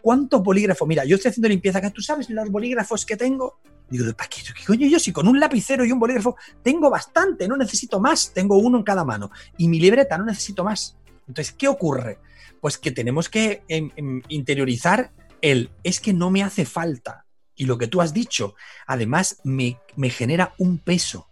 ¿Cuántos 0.00 0.42
bolígrafos? 0.42 0.86
Mira, 0.86 1.04
yo 1.04 1.16
estoy 1.16 1.30
haciendo 1.30 1.48
limpieza 1.48 1.78
acá, 1.78 1.90
¿tú 1.90 2.02
sabes 2.02 2.28
los 2.30 2.50
bolígrafos 2.50 3.04
que 3.06 3.16
tengo? 3.16 3.58
Digo, 3.88 4.12
¿para 4.14 4.28
qué, 4.28 4.40
qué 4.42 4.64
coño 4.64 4.86
yo? 4.86 4.98
Si 4.98 5.12
con 5.12 5.28
un 5.28 5.38
lapicero 5.38 5.84
y 5.84 5.92
un 5.92 5.98
bolígrafo 5.98 6.36
tengo 6.62 6.88
bastante, 6.88 7.46
no 7.46 7.56
necesito 7.56 8.00
más, 8.00 8.32
tengo 8.32 8.58
uno 8.58 8.78
en 8.78 8.84
cada 8.84 9.04
mano. 9.04 9.30
Y 9.58 9.68
mi 9.68 9.78
libreta, 9.78 10.16
no 10.16 10.24
necesito 10.24 10.64
más. 10.64 10.96
Entonces, 11.28 11.52
¿qué 11.52 11.68
ocurre? 11.68 12.18
Pues 12.60 12.78
que 12.78 12.90
tenemos 12.90 13.28
que 13.28 13.62
em, 13.68 13.90
em, 13.96 14.22
interiorizar 14.28 15.12
el 15.40 15.70
es 15.82 16.00
que 16.00 16.12
no 16.12 16.30
me 16.30 16.42
hace 16.42 16.64
falta. 16.64 17.26
Y 17.62 17.66
lo 17.66 17.78
que 17.78 17.86
tú 17.86 18.00
has 18.00 18.12
dicho, 18.12 18.56
además 18.88 19.38
me, 19.44 19.78
me 19.94 20.10
genera 20.10 20.52
un 20.58 20.78
peso 20.78 21.28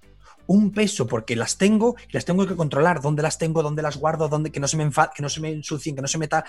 un 0.47 0.73
peso 0.73 1.07
porque 1.07 1.37
las 1.37 1.59
tengo 1.59 1.95
y 2.09 2.13
las 2.13 2.25
tengo 2.25 2.45
que 2.45 2.57
controlar, 2.57 3.01
dónde 3.01 3.23
las 3.23 3.39
tengo, 3.39 3.63
dónde 3.63 3.83
las 3.83 3.97
guardo, 3.97 4.29
dónde 4.29 4.51
que 4.51 4.59
no 4.59 4.67
se 4.67 4.77
me 4.77 4.91
que 5.15 5.23
no 5.23 5.29
se 5.29 5.41
me 5.41 5.53
ensucien, 5.53 5.95
que 5.95 6.03
no 6.03 6.09
se 6.09 6.19
me 6.19 6.27
tal, 6.27 6.43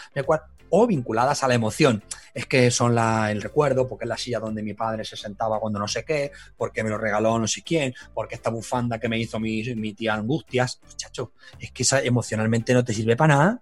o 0.70 0.88
vinculadas 0.88 1.44
a 1.44 1.48
la 1.48 1.54
emoción. 1.54 2.04
Es 2.34 2.48
que 2.48 2.72
son 2.72 2.96
la, 2.96 3.32
el 3.32 3.44
recuerdo, 3.44 3.88
porque 3.88 4.06
es 4.06 4.10
la 4.10 4.17
silla 4.17 4.39
donde 4.39 4.63
mi 4.63 4.74
padre 4.74 5.06
se 5.06 5.15
sentaba 5.15 5.60
cuando 5.60 5.78
no 5.78 5.88
sé 5.88 6.04
qué, 6.04 6.32
porque 6.58 6.84
me 6.84 6.89
lo 6.89 6.98
regaló 6.98 7.38
no 7.38 7.48
sé 7.48 7.62
quién, 7.62 7.94
porque 8.12 8.34
esta 8.34 8.50
bufanda 8.50 9.00
que 9.00 9.08
me 9.08 9.20
hizo 9.20 9.39
mi, 9.39 9.63
mi 9.76 9.94
tía 9.94 10.15
Angustias, 10.15 10.80
muchacho, 10.84 11.34
es 11.60 11.72
que 11.72 11.84
esa 11.84 12.02
emocionalmente 12.02 12.74
no 12.74 12.84
te 12.84 12.96
sirve 12.96 13.15
para 13.15 13.36
nada, 13.36 13.62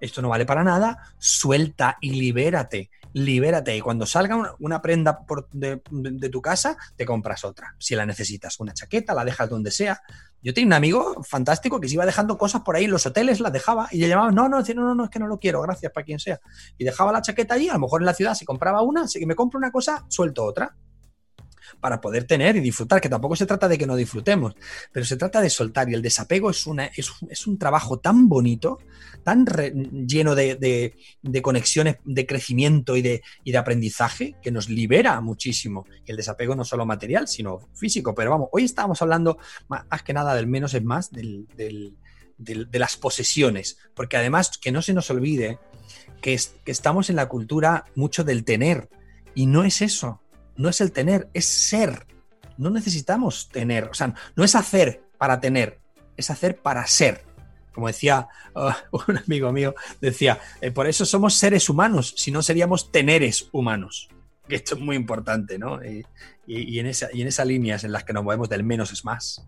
esto 0.00 0.20
no 0.20 0.30
vale 0.30 0.46
para 0.46 0.64
nada, 0.64 1.14
suelta 1.18 1.96
y 2.00 2.10
libérate 2.10 2.90
libérate 3.16 3.74
y 3.74 3.80
cuando 3.80 4.04
salga 4.04 4.54
una, 4.58 4.82
prenda 4.82 5.20
de, 5.52 6.28
tu 6.30 6.42
casa, 6.42 6.76
te 6.96 7.06
compras 7.06 7.46
otra, 7.46 7.74
si 7.78 7.94
la 7.94 8.04
necesitas. 8.04 8.60
Una 8.60 8.74
chaqueta, 8.74 9.14
la 9.14 9.24
dejas 9.24 9.48
donde 9.48 9.70
sea. 9.70 10.02
Yo 10.42 10.52
tenía 10.52 10.66
un 10.66 10.72
amigo 10.74 11.24
fantástico 11.24 11.80
que 11.80 11.88
se 11.88 11.94
iba 11.94 12.04
dejando 12.04 12.36
cosas 12.36 12.60
por 12.60 12.76
ahí 12.76 12.84
en 12.84 12.90
los 12.90 13.06
hoteles, 13.06 13.40
las 13.40 13.54
dejaba 13.54 13.88
y 13.90 14.00
le 14.00 14.08
llamaba, 14.08 14.32
no, 14.32 14.50
no, 14.50 14.60
no, 14.60 14.94
no, 14.94 15.04
es 15.04 15.10
que 15.10 15.18
no 15.18 15.28
lo 15.28 15.38
quiero, 15.38 15.62
gracias 15.62 15.90
para 15.92 16.04
quien 16.04 16.18
sea. 16.18 16.38
Y 16.76 16.84
dejaba 16.84 17.10
la 17.10 17.22
chaqueta 17.22 17.54
allí, 17.54 17.70
a 17.70 17.72
lo 17.72 17.78
mejor 17.78 18.02
en 18.02 18.06
la 18.06 18.12
ciudad 18.12 18.34
se 18.34 18.44
compraba 18.44 18.82
una, 18.82 19.04
así 19.04 19.18
que 19.18 19.26
me 19.26 19.34
compro 19.34 19.56
una 19.56 19.72
cosa, 19.72 20.04
suelto 20.08 20.44
otra 20.44 20.76
para 21.80 22.00
poder 22.00 22.24
tener 22.24 22.56
y 22.56 22.60
disfrutar, 22.60 23.00
que 23.00 23.08
tampoco 23.08 23.36
se 23.36 23.46
trata 23.46 23.68
de 23.68 23.78
que 23.78 23.86
no 23.86 23.96
disfrutemos, 23.96 24.54
pero 24.92 25.04
se 25.06 25.16
trata 25.16 25.40
de 25.40 25.50
soltar 25.50 25.88
y 25.88 25.94
el 25.94 26.02
desapego 26.02 26.50
es, 26.50 26.66
una, 26.66 26.86
es, 26.86 27.46
un 27.46 27.58
trabajo 27.58 27.98
tan 27.98 28.28
bonito, 28.28 28.78
tan 29.22 29.44
lleno 30.06 30.34
de, 30.34 30.94
conexiones 31.42 31.96
de 32.04 32.26
crecimiento 32.26 32.96
y 32.96 33.02
de, 33.02 33.22
de 33.44 33.56
aprendizaje 33.58 34.36
que 34.42 34.50
nos 34.50 34.68
libera 34.68 35.20
muchísimo. 35.20 35.86
Y 36.04 36.10
el 36.10 36.16
desapego 36.16 36.54
no 36.54 36.64
solo 36.64 36.86
material, 36.86 37.28
sino 37.28 37.68
físico. 37.74 38.14
Pero 38.14 38.30
vamos, 38.30 38.48
hoy 38.52 38.64
estábamos 38.64 39.02
hablando 39.02 39.38
más, 39.68 40.02
que 40.02 40.12
nada 40.12 40.34
del 40.34 40.46
menos 40.46 40.74
es 40.74 40.84
más, 40.84 41.10
de 41.10 41.92
las 42.72 42.96
posesiones, 42.96 43.78
porque 43.94 44.16
además 44.16 44.58
que 44.58 44.72
no 44.72 44.82
se 44.82 44.94
nos 44.94 45.10
olvide 45.10 45.58
que, 46.20 46.38
que 46.64 46.72
estamos 46.72 47.10
en 47.10 47.16
la 47.16 47.28
cultura 47.28 47.86
mucho 47.94 48.24
del 48.24 48.44
tener. 48.44 48.88
Y 49.34 49.46
no 49.46 49.64
es 49.64 49.82
eso 49.82 50.22
no 50.56 50.68
es 50.68 50.80
el 50.80 50.92
tener, 50.92 51.28
es 51.34 51.46
ser. 51.46 52.06
No 52.58 52.70
necesitamos 52.70 53.48
tener, 53.50 53.84
o 53.84 53.94
sea, 53.94 54.14
no 54.34 54.44
es 54.44 54.54
hacer 54.54 55.02
para 55.18 55.40
tener, 55.40 55.80
es 56.16 56.30
hacer 56.30 56.56
para 56.56 56.86
ser. 56.86 57.24
Como 57.72 57.88
decía 57.88 58.28
uh, 58.54 58.70
un 59.08 59.18
amigo 59.18 59.52
mío, 59.52 59.74
decía, 60.00 60.40
eh, 60.60 60.70
por 60.70 60.86
eso 60.86 61.04
somos 61.04 61.34
seres 61.34 61.68
humanos, 61.68 62.14
si 62.16 62.30
no 62.30 62.42
seríamos 62.42 62.90
teneres 62.90 63.48
humanos. 63.52 64.08
Que 64.48 64.56
esto 64.56 64.76
es 64.76 64.80
muy 64.80 64.96
importante, 64.96 65.58
¿no? 65.58 65.80
Y, 65.84 66.78
en 66.78 66.86
esa, 66.86 67.08
y 67.12 67.22
en 67.22 67.28
esas 67.28 67.46
líneas 67.46 67.82
en 67.82 67.92
las 67.92 68.04
que 68.04 68.12
nos 68.12 68.22
movemos 68.22 68.48
del 68.48 68.62
menos 68.62 68.92
es 68.92 69.04
más. 69.04 69.44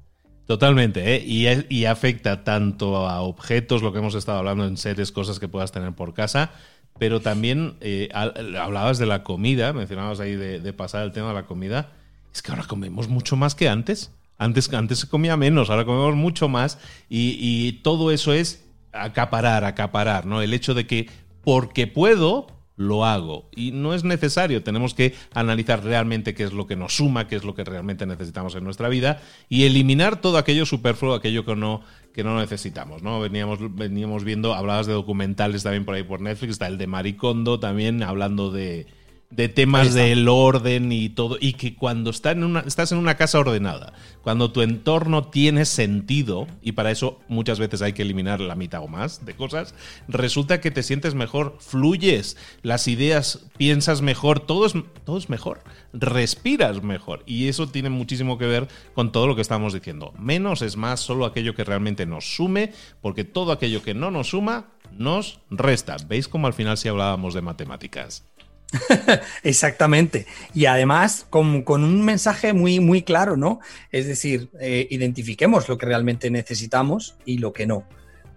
Totalmente, 0.47 1.15
¿eh? 1.15 1.23
y, 1.25 1.47
y, 1.69 1.85
afecta 1.85 2.43
tanto 2.43 3.07
a 3.07 3.21
objetos, 3.21 3.83
lo 3.83 3.93
que 3.93 3.99
hemos 3.99 4.15
estado 4.15 4.39
hablando 4.39 4.67
en 4.67 4.77
seres, 4.77 5.13
cosas 5.13 5.39
que 5.39 5.47
puedas 5.47 5.73
tener 5.73 5.95
por 5.95 6.15
casa, 6.15 6.53
pero 6.99 7.21
también 7.21 7.77
eh, 7.81 8.09
hablabas 8.13 8.99
de 8.99 9.07
la 9.07 9.23
comida, 9.23 9.73
mencionabas 9.73 10.21
ahí 10.21 10.37
de, 10.37 10.73
pasar 10.73 11.05
el 11.05 11.13
tema 11.13 11.29
de 11.29 11.35
la 11.35 11.47
comida. 11.47 11.93
Es 12.33 12.43
que 12.43 12.51
ahora 12.51 12.65
comemos 12.65 13.09
mucho 13.09 13.37
más 13.37 13.55
que 13.55 13.69
antes. 13.69 14.13
Antes, 14.37 14.73
antes 14.73 15.01
se 15.01 15.09
comía 15.09 15.37
menos, 15.37 15.71
ahora 15.71 15.85
comemos 15.85 16.15
mucho 16.15 16.49
más. 16.49 16.79
Y, 17.09 17.81
todo 17.83 18.11
eso 18.11 18.33
es 18.33 18.65
acaparar, 18.93 19.65
acaparar, 19.65 20.27
¿no? 20.27 20.43
El 20.43 20.55
hecho 20.55 20.75
de 20.75 20.87
que 20.87 21.09
porque 21.43 21.87
puedo, 21.87 22.47
lo 22.77 23.05
hago. 23.05 23.49
Y 23.55 23.73
no 23.73 23.95
es 23.95 24.05
necesario, 24.05 24.63
tenemos 24.63 24.95
que 24.95 25.15
analizar 25.33 25.83
realmente 25.83 26.35
qué 26.35 26.45
es 26.45 26.53
lo 26.53 26.67
que 26.67 26.77
nos 26.77 26.97
suma, 26.97 27.27
qué 27.27 27.37
es 27.37 27.45
lo 27.45 27.55
que 27.55 27.65
realmente 27.65 28.07
necesitamos 28.07 28.55
en 28.55 28.65
nuestra 28.65 28.89
vida 28.89 29.21
y 29.49 29.65
eliminar 29.65 30.21
todo 30.21 30.39
aquello 30.39 30.65
superfluo, 30.65 31.15
aquello 31.15 31.45
que 31.45 31.57
no, 31.57 31.83
que 32.19 32.25
no 32.25 32.37
necesitamos, 32.37 33.01
¿no? 33.01 33.21
Veníamos, 33.21 33.61
veníamos 33.77 34.25
viendo, 34.25 34.53
hablabas 34.53 34.89
de 34.89 34.93
documentales 34.93 35.63
también 35.63 35.85
por 35.85 35.95
ahí 35.95 36.03
por 36.03 36.21
Netflix, 36.21 36.55
está 36.55 36.67
el 36.67 36.77
de 36.77 36.89
Maricondo 36.89 37.61
también 37.61 38.03
hablando 38.03 38.51
de, 38.51 38.89
de 39.31 39.49
temas 39.49 39.95
del 39.95 40.27
orden 40.27 40.91
y 40.91 41.11
todo, 41.11 41.37
y 41.39 41.53
que 41.53 41.77
cuando 41.77 42.11
en 42.25 42.43
una, 42.43 42.61
estás 42.61 42.91
en 42.91 42.99
una 42.99 43.17
casa 43.17 43.39
ordenada, 43.39 43.93
cuando 44.23 44.51
tu 44.51 44.63
entorno 44.63 45.29
tiene 45.29 45.65
sentido, 45.65 46.49
y 46.61 46.73
para 46.73 46.91
eso 46.91 47.21
muchas 47.29 47.61
veces 47.61 47.83
hay 47.83 47.93
que 47.93 48.03
eliminar 48.03 48.41
la 48.41 48.57
mitad 48.57 48.83
o 48.83 48.89
más 48.89 49.25
de 49.25 49.35
cosas, 49.35 49.77
resulta 50.09 50.61
que 50.61 50.73
te 50.73 50.83
sientes 50.83 51.15
mejor, 51.15 51.57
fluyes, 51.61 52.37
las 52.63 52.89
ideas, 52.89 53.47
piensas 53.57 54.03
mejor, 54.03 54.41
todo 54.41 54.67
es, 54.67 54.73
todo 55.05 55.19
es 55.19 55.31
mejor, 55.31 55.61
respiras 55.93 56.83
mejor, 56.83 57.23
y 57.27 57.49
eso 57.49 57.69
tiene 57.69 57.91
muchísimo 57.91 58.39
que 58.39 58.47
ver 58.47 58.69
con 58.95 59.13
todo 59.13 59.27
lo 59.27 59.35
que 59.35 59.43
estamos 59.43 59.73
diciendo. 59.73 60.13
Menos 60.19 60.63
es 60.63 60.77
más, 60.77 61.01
solo 61.01 61.25
aquello 61.25 61.55
que 61.55 61.65
realmente 61.65 62.07
nos 62.07 62.37
sume, 62.37 62.73
porque 63.01 63.25
todo 63.25 63.53
aquello 63.53 63.83
que 63.83 63.95
no 63.95 64.11
nos 64.11 64.31
suma, 64.31 64.73
nos 64.93 65.41
resta. 65.51 65.97
¿Veis 66.07 66.29
cómo 66.29 66.47
al 66.47 66.55
final 66.55 66.77
sí 66.79 66.89
hablábamos 66.89 67.35
de 67.35 67.43
matemáticas? 67.43 68.25
Exactamente. 69.43 70.27
Y 70.55 70.67
además 70.67 71.27
con, 71.31 71.65
un 71.67 72.05
mensaje 72.05 72.53
muy, 72.53 72.81
muy 72.81 73.03
claro, 73.03 73.37
¿no? 73.37 73.61
Es 73.91 74.07
decir, 74.07 74.51
eh, 74.61 74.87
identifiquemos 74.91 75.69
lo 75.69 75.79
que 75.79 75.87
realmente 75.87 76.31
necesitamos 76.31 77.17
y 77.25 77.39
lo 77.39 77.53
que 77.53 77.67
no. 77.67 77.89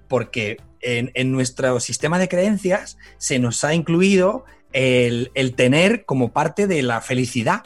Porque 0.08 0.58
en, 0.82 1.32
nuestro 1.32 1.80
sistema 1.80 2.20
de 2.20 2.28
creencias 2.28 2.98
se 3.18 3.40
nos 3.40 3.64
ha 3.64 3.74
incluido 3.74 4.46
el, 4.74 5.54
tener 5.56 6.06
como 6.06 6.32
parte 6.32 6.68
de 6.68 6.84
la 6.84 7.02
felicidad. 7.02 7.64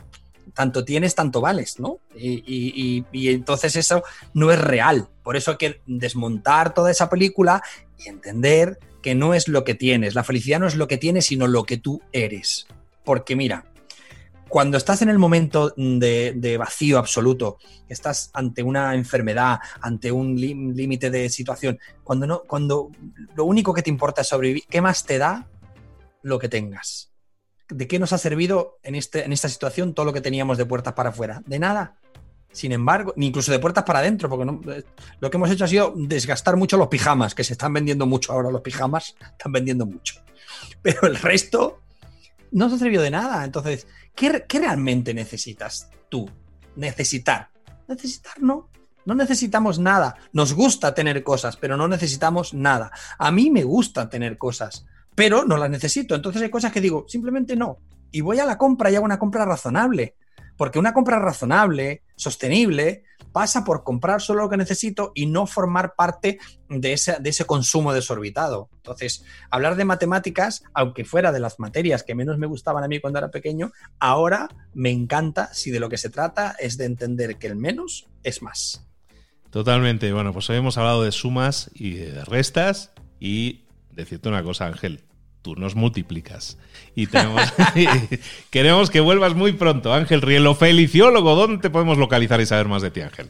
Tanto 0.54 0.86
tienes, 0.86 1.16
tanto 1.16 1.42
vales, 1.42 1.80
¿no? 1.80 2.00
Y, 2.16 3.04
y 3.12 3.30
entonces 3.30 3.76
eso 3.76 4.04
no 4.34 4.52
es 4.52 4.60
real. 4.60 5.10
Por 5.22 5.36
eso 5.36 5.52
hay 5.52 5.58
que 5.58 5.82
desmontar 5.86 6.74
toda 6.74 6.92
esa 6.92 7.10
película 7.10 7.62
y 7.98 8.08
entender 8.08 8.80
que 9.02 9.16
no 9.16 9.34
es 9.34 9.48
lo 9.48 9.64
que 9.64 9.76
tienes. 9.76 10.16
La 10.16 10.24
felicidad 10.24 10.60
no 10.60 10.68
es 10.68 10.76
lo 10.76 10.88
que 10.88 10.98
tienes, 10.98 11.26
sino 11.26 11.48
lo 11.48 11.64
que 11.64 11.78
tú 11.78 12.02
eres. 12.12 12.68
Porque 13.04 13.36
mira, 13.36 13.66
cuando 14.48 14.78
estás 14.78 15.02
en 15.02 15.10
el 15.10 15.20
momento 15.20 15.74
de, 15.76 16.56
vacío 16.58 16.98
absoluto, 16.98 17.58
estás 17.90 18.30
ante 18.34 18.64
una 18.64 18.96
enfermedad, 18.96 19.60
ante 19.82 20.12
un 20.12 20.36
límite 20.40 21.10
de 21.10 21.30
situación, 21.30 21.80
cuando, 22.04 22.26
no, 22.26 22.44
cuando 22.44 22.90
lo 23.36 23.46
único 23.46 23.74
que 23.74 23.82
te 23.82 23.90
importa 23.90 24.22
es 24.22 24.28
sobrevivir, 24.28 24.64
¿qué 24.70 24.82
más 24.82 25.04
te 25.04 25.18
da 25.18 25.48
lo 26.26 26.40
que 26.40 26.50
tengas? 26.50 27.12
¿De 27.70 27.88
qué 27.88 28.00
nos 28.00 28.12
ha 28.12 28.18
servido 28.18 28.80
en, 28.84 28.96
este, 28.96 29.26
en 29.26 29.32
esta 29.32 29.48
situación 29.48 29.94
todo 29.94 30.06
lo 30.06 30.14
que 30.14 30.22
teníamos 30.22 30.58
de 30.58 30.66
puertas 30.66 30.94
para 30.94 31.10
afuera? 31.10 31.42
De 31.46 31.60
nada. 31.60 32.00
Sin 32.52 32.72
embargo, 32.72 33.14
ni 33.16 33.28
incluso 33.28 33.52
de 33.52 33.60
puertas 33.60 33.84
para 33.84 34.00
adentro, 34.00 34.28
porque 34.30 34.72
eh, 34.72 34.84
lo 35.20 35.30
que 35.30 35.38
hemos 35.38 35.52
hecho 35.52 35.66
ha 35.66 35.68
sido 35.68 35.94
desgastar 35.96 36.58
mucho 36.58 36.78
los 36.78 36.88
pijamas, 36.88 37.36
que 37.36 37.44
se 37.44 37.54
están 37.54 37.74
vendiendo 37.74 38.06
mucho 38.08 38.34
ahora 38.34 38.50
los 38.50 38.62
pijamas, 38.62 39.16
están 39.32 39.52
vendiendo 39.52 39.86
mucho. 39.86 40.16
Pero 40.82 41.06
el 41.08 41.16
resto 41.18 41.82
no 42.52 42.70
se 42.70 42.76
ha 42.76 42.80
servido 42.80 43.04
de 43.04 43.12
nada. 43.12 43.44
Entonces, 43.44 43.88
¿qué, 44.16 44.46
realmente 44.48 45.14
necesitas 45.14 45.90
tú? 46.10 46.30
Necesitar. 46.76 47.50
Necesitar 47.88 48.42
no. 48.42 48.70
No 49.06 49.14
necesitamos 49.14 49.78
nada. 49.78 50.16
Nos 50.34 50.54
gusta 50.54 50.96
tener 50.96 51.24
cosas, 51.24 51.58
pero 51.58 51.78
no 51.78 51.88
necesitamos 51.88 52.56
nada. 52.56 52.92
A 53.20 53.32
mí 53.32 53.52
me 53.52 53.64
gusta 53.64 54.10
tener 54.10 54.40
cosas, 54.40 54.88
pero 55.16 55.46
no 55.46 55.58
las 55.58 55.70
necesito. 55.70 56.14
Entonces 56.14 56.42
hay 56.42 56.50
cosas 56.50 56.72
que 56.72 56.82
digo, 56.82 57.06
simplemente 57.08 57.56
no. 57.56 57.80
Y 58.12 58.22
voy 58.22 58.40
a 58.40 58.46
la 58.46 58.58
compra 58.58 58.92
y 58.92 58.96
hago 58.96 59.06
una 59.06 59.20
compra 59.20 59.46
razonable. 59.46 60.16
Porque 60.58 60.80
una 60.80 60.94
compra 60.94 61.20
razonable, 61.20 62.04
sostenible, 62.16 63.04
pasa 63.34 63.66
por 63.66 63.84
comprar 63.84 64.22
solo 64.22 64.44
lo 64.44 64.50
que 64.50 64.56
necesito 64.56 65.12
y 65.14 65.26
no 65.26 65.48
formar 65.48 65.96
parte 65.96 66.40
de 66.70 66.94
ese, 66.94 67.18
de 67.20 67.30
ese 67.30 67.44
consumo 67.44 67.92
desorbitado. 67.92 68.70
Entonces, 68.78 69.26
hablar 69.50 69.76
de 69.76 69.84
matemáticas, 69.84 70.64
aunque 70.74 71.04
fuera 71.04 71.34
de 71.34 71.42
las 71.42 71.60
materias 71.60 72.04
que 72.04 72.16
menos 72.16 72.38
me 72.38 72.48
gustaban 72.48 72.86
a 72.86 72.88
mí 72.88 73.02
cuando 73.02 73.20
era 73.20 73.32
pequeño, 73.32 73.74
ahora 74.00 74.48
me 74.74 74.92
encanta 74.92 75.54
si 75.54 75.72
de 75.72 75.82
lo 75.82 75.90
que 75.90 75.98
se 75.98 76.10
trata 76.10 76.56
es 76.58 76.78
de 76.78 76.86
entender 76.86 77.38
que 77.38 77.48
el 77.48 77.58
menos 77.58 78.08
es 78.24 78.42
más. 78.42 78.88
Totalmente. 79.50 80.12
Bueno, 80.14 80.32
pues 80.32 80.50
hoy 80.50 80.58
hemos 80.58 80.78
hablado 80.78 81.04
de 81.04 81.12
sumas 81.12 81.70
y 81.74 81.96
de 81.96 82.24
restas 82.24 82.92
y 83.20 83.66
decirte 83.92 84.30
una 84.30 84.44
cosa, 84.44 84.68
Ángel, 84.68 85.05
tú 85.46 85.56
nos 85.56 85.76
multiplicas. 85.76 86.58
Y 86.96 87.08
queremos 88.50 88.90
que 88.90 89.00
vuelvas 89.00 89.36
muy 89.36 89.52
pronto, 89.52 89.94
Ángel 89.94 90.22
Rielo, 90.22 90.56
feliciólogo. 90.56 91.36
¿Dónde 91.36 91.62
te 91.62 91.70
podemos 91.70 92.00
localizar 92.00 92.42
y 92.42 92.48
saber 92.48 92.68
más 92.68 92.82
de 92.82 92.90
ti, 92.90 93.02
Ángel? 93.02 93.30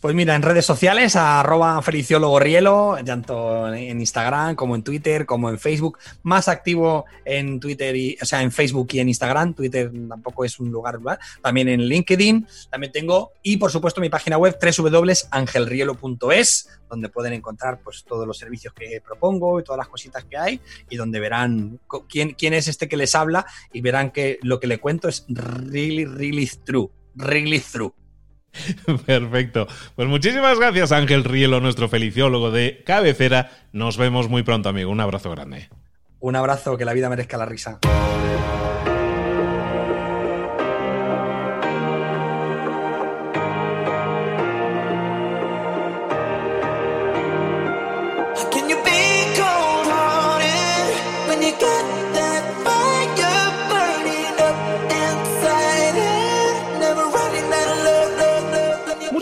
Pues 0.00 0.14
mira, 0.14 0.34
en 0.34 0.40
redes 0.40 0.64
sociales, 0.64 1.14
arroba 1.14 1.82
feliciólogo 1.82 2.40
rielo, 2.40 2.96
tanto 3.04 3.70
en 3.74 4.00
Instagram 4.00 4.56
como 4.56 4.74
en 4.74 4.82
Twitter, 4.82 5.26
como 5.26 5.50
en 5.50 5.58
Facebook. 5.58 5.98
Más 6.22 6.48
activo 6.48 7.04
en 7.22 7.60
Twitter, 7.60 7.94
y, 7.94 8.16
o 8.22 8.24
sea, 8.24 8.40
en 8.40 8.50
Facebook 8.50 8.88
y 8.92 9.00
en 9.00 9.08
Instagram. 9.08 9.52
Twitter 9.52 9.92
tampoco 10.08 10.46
es 10.46 10.58
un 10.58 10.70
lugar. 10.70 10.98
También 11.42 11.68
en 11.68 11.82
LinkedIn, 11.82 12.46
también 12.70 12.92
tengo. 12.92 13.32
Y 13.42 13.58
por 13.58 13.70
supuesto 13.70 14.00
mi 14.00 14.08
página 14.08 14.38
web 14.38 14.56
www.angelrielo.es, 14.58 16.80
donde 16.88 17.10
pueden 17.10 17.34
encontrar 17.34 17.80
pues 17.84 18.02
todos 18.02 18.26
los 18.26 18.38
servicios 18.38 18.72
que 18.72 19.02
propongo 19.04 19.60
y 19.60 19.64
todas 19.64 19.80
las 19.80 19.88
cositas 19.88 20.24
que 20.24 20.38
hay 20.38 20.62
y 20.88 20.96
donde 20.96 21.20
verán 21.20 21.78
quién, 22.08 22.32
quién 22.32 22.54
es 22.54 22.68
este 22.68 22.88
que 22.88 22.96
les 22.96 23.14
habla 23.14 23.44
y 23.70 23.82
verán 23.82 24.12
que 24.12 24.38
lo 24.40 24.60
que 24.60 24.66
le 24.66 24.78
cuento 24.78 25.08
es 25.08 25.26
really, 25.28 26.06
really 26.06 26.48
true. 26.64 26.88
Really 27.16 27.60
true. 27.60 27.92
Perfecto. 29.06 29.66
Pues 29.94 30.08
muchísimas 30.08 30.58
gracias, 30.58 30.92
Ángel 30.92 31.24
Rielo, 31.24 31.60
nuestro 31.60 31.88
feliciólogo 31.88 32.50
de 32.50 32.82
cabecera. 32.84 33.50
Nos 33.72 33.96
vemos 33.96 34.28
muy 34.28 34.42
pronto, 34.42 34.68
amigo. 34.68 34.90
Un 34.90 35.00
abrazo 35.00 35.30
grande. 35.30 35.68
Un 36.20 36.36
abrazo, 36.36 36.76
que 36.76 36.84
la 36.84 36.92
vida 36.92 37.08
merezca 37.08 37.36
la 37.38 37.46
risa. 37.46 37.78